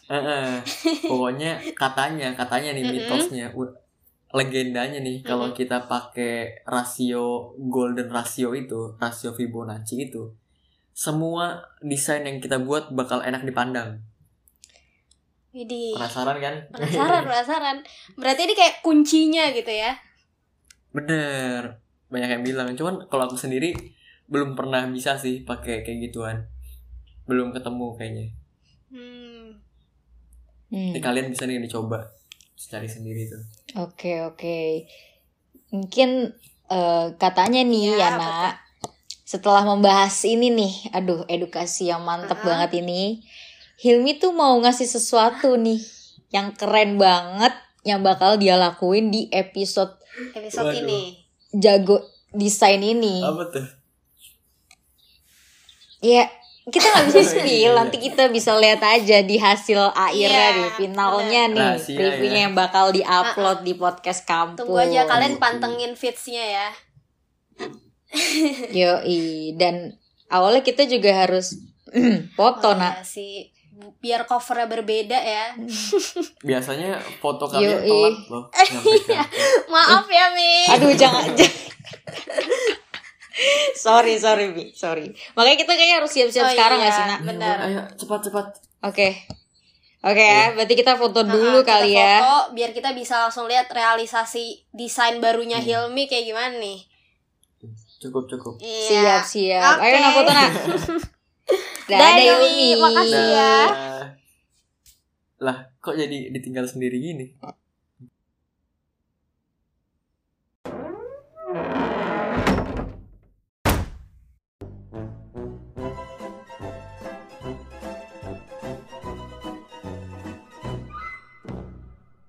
Heeh. 0.09 0.49
pokoknya 1.03 1.51
katanya 1.73 2.33
katanya 2.33 2.73
nih 2.73 2.83
Mm-mm. 2.83 2.95
mitosnya 2.97 3.47
u- 3.53 3.69
legendanya 4.31 4.97
nih 4.97 5.21
kalau 5.21 5.51
kita 5.51 5.85
pakai 5.85 6.63
rasio 6.63 7.23
golden 7.61 8.07
ratio 8.07 8.51
itu 8.51 8.95
rasio 8.97 9.31
Fibonacci 9.31 10.09
itu 10.09 10.31
semua 10.91 11.59
desain 11.79 12.21
yang 12.21 12.37
kita 12.37 12.57
buat 12.57 12.89
bakal 12.89 13.21
enak 13.21 13.43
dipandang 13.43 14.01
Jadi 15.51 15.91
penasaran 15.93 16.37
kan 16.39 16.55
penasaran, 16.71 17.21
penasaran. 17.27 17.77
Berarti 18.15 18.41
ini 18.47 18.53
kayak 18.55 18.79
kuncinya 18.79 19.51
gitu 19.51 19.69
ya. 19.69 19.93
bener 20.91 21.79
banyak 22.07 22.27
yang 22.27 22.43
bilang 22.43 22.67
cuman 22.75 23.07
kalau 23.07 23.23
aku 23.23 23.39
sendiri 23.39 23.71
belum 24.27 24.59
pernah 24.59 24.83
bisa 24.91 25.15
sih 25.15 25.47
pakai 25.47 25.87
kayak 25.87 26.11
gituan 26.11 26.43
belum 27.23 27.55
ketemu 27.55 27.87
kayaknya 27.95 28.27
Hmm. 28.91 29.55
Hmm. 30.67 30.91
Jadi 30.91 30.99
kalian 30.99 31.31
bisa 31.31 31.47
nih 31.47 31.63
dicoba 31.63 32.11
cari 32.59 32.91
sendiri 32.91 33.23
tuh 33.25 33.39
Oke 33.79 34.19
oke. 34.27 34.83
Mungkin 35.71 36.27
eh, 36.67 37.05
katanya 37.15 37.63
nih 37.63 37.95
Ya, 37.95 37.95
ya, 37.95 38.09
nak. 38.19 38.53
Setelah 39.23 39.63
membahas 39.63 40.11
ini 40.27 40.51
nih, 40.51 40.91
aduh 40.91 41.23
edukasi 41.23 41.87
yang 41.87 42.03
mantep 42.03 42.35
Uh-uh. 42.35 42.51
banget 42.51 42.83
ini. 42.83 43.23
Hilmi 43.81 44.13
tuh 44.15 44.29
mau 44.31 44.53
ngasih 44.57 44.85
sesuatu 44.85 45.57
nih 45.57 45.81
yang 46.29 46.53
keren 46.53 46.95
banget 46.95 47.51
yang 47.81 48.05
bakal 48.05 48.37
dia 48.37 48.53
lakuin 48.55 49.09
di 49.09 49.25
episode 49.27 49.97
Episode 50.31 50.69
Waduh. 50.69 50.81
ini. 50.81 51.01
jago 51.51 51.97
desain 52.31 52.79
ini. 52.79 53.19
apa 53.19 53.43
tuh 53.49 53.65
Ya 55.99 56.29
kita 56.63 56.85
nggak 56.85 57.05
bisa 57.09 57.19
Iya, 57.21 57.29
spill, 57.33 57.49
iya. 57.67 57.71
nanti 57.73 57.97
kita 57.97 58.29
bisa 58.29 58.53
lihat 58.55 58.81
aja 58.81 59.17
di 59.21 59.35
hasil 59.35 59.81
akhirnya 59.91 60.29
Iya, 60.47 60.57
nih, 60.57 60.69
finalnya 60.75 61.43
nih, 61.49 61.67
Rahasia 61.73 61.97
reviewnya 61.97 62.37
ya. 62.37 62.45
yang 62.45 62.53
bakal 62.53 62.85
diupload 62.89 63.57
di 63.61 63.73
podcast 63.73 64.21
kampus. 64.23 64.61
Tunggu 64.61 64.77
aja 64.77 65.05
kalian 65.05 65.35
pantengin 65.37 65.93
feeds-nya 65.93 66.43
ya. 66.43 66.67
Yoi, 68.71 69.55
dan 69.55 69.97
awalnya 70.27 70.61
kita 70.61 70.85
juga 70.85 71.13
harus 71.17 71.57
foto 72.37 72.67
Oh, 72.67 72.77
nak. 72.77 73.01
ya 73.01 73.05
sih. 73.05 73.49
Biar 73.97 74.23
covernya 74.23 74.67
berbeda 74.67 75.15
ya. 75.15 75.45
biasanya 76.47 76.95
foto 77.17 77.45
kalian 77.45 77.81
telat 77.81 78.15
loh 78.27 78.43
nyampe 78.51 78.95
kantor. 79.01 79.25
Maaf 79.67 80.05
ya, 80.07 80.25
Mi. 80.31 80.51
Aduh 80.69 80.91
jangan, 80.91 81.29
jangan. 81.37 81.57
sorry 83.73 84.15
sorry 84.15 84.45
Mi 84.49 84.69
sorry 84.71 85.07
makanya 85.33 85.57
kita 85.57 85.73
kayaknya 85.73 85.95
harus 85.97 86.11
siap-siap 86.11 86.45
Oh, 86.45 86.51
sekarang 86.51 86.77
iya. 86.77 86.83
nggak 86.83 86.93
sih 86.93 87.05
nak 87.07 87.19
Benar. 87.23 87.57
Ayo 87.59 87.81
cepat 87.95 88.19
cepat. 88.21 88.45
oke 88.83 89.07
oke 90.03 90.21
ya 90.23 90.53
berarti 90.53 90.73
kita 90.75 90.93
foto 90.93 91.19
dulu 91.23 91.39
Nah, 91.55 91.63
kita 91.63 91.71
kali 91.71 91.91
ya 91.95 92.15
foto 92.19 92.53
biar 92.53 92.69
kita 92.69 92.89
bisa 92.91 93.17
langsung 93.19 93.47
lihat 93.47 93.65
realisasi 93.67 94.67
desain 94.69 95.17
barunya 95.17 95.57
Hmm. 95.57 95.65
Hilmi 95.89 96.05
kayak 96.05 96.25
gimana 96.27 96.53
nih. 96.55 96.85
Cukup 97.97 98.25
cukup. 98.27 98.57
Iya. 98.57 98.85
siap 98.85 99.23
siap 99.23 99.73
Oke. 99.75 99.83
ayo 99.83 99.95
nak 99.95 100.11
foto 100.11 100.31
nak 100.31 100.51
Dadah, 101.89 101.99
dadah 101.99 102.23
Yumi. 102.23 102.47
Yumi 102.47 102.67
Makasih. 102.79 103.25
ya. 103.33 103.55
Dah. 103.67 104.05
Lah, 105.41 105.57
kok 105.81 105.97
jadi 105.97 106.29
ditinggal 106.29 106.69
sendiri 106.69 107.01
gini? 107.01 107.33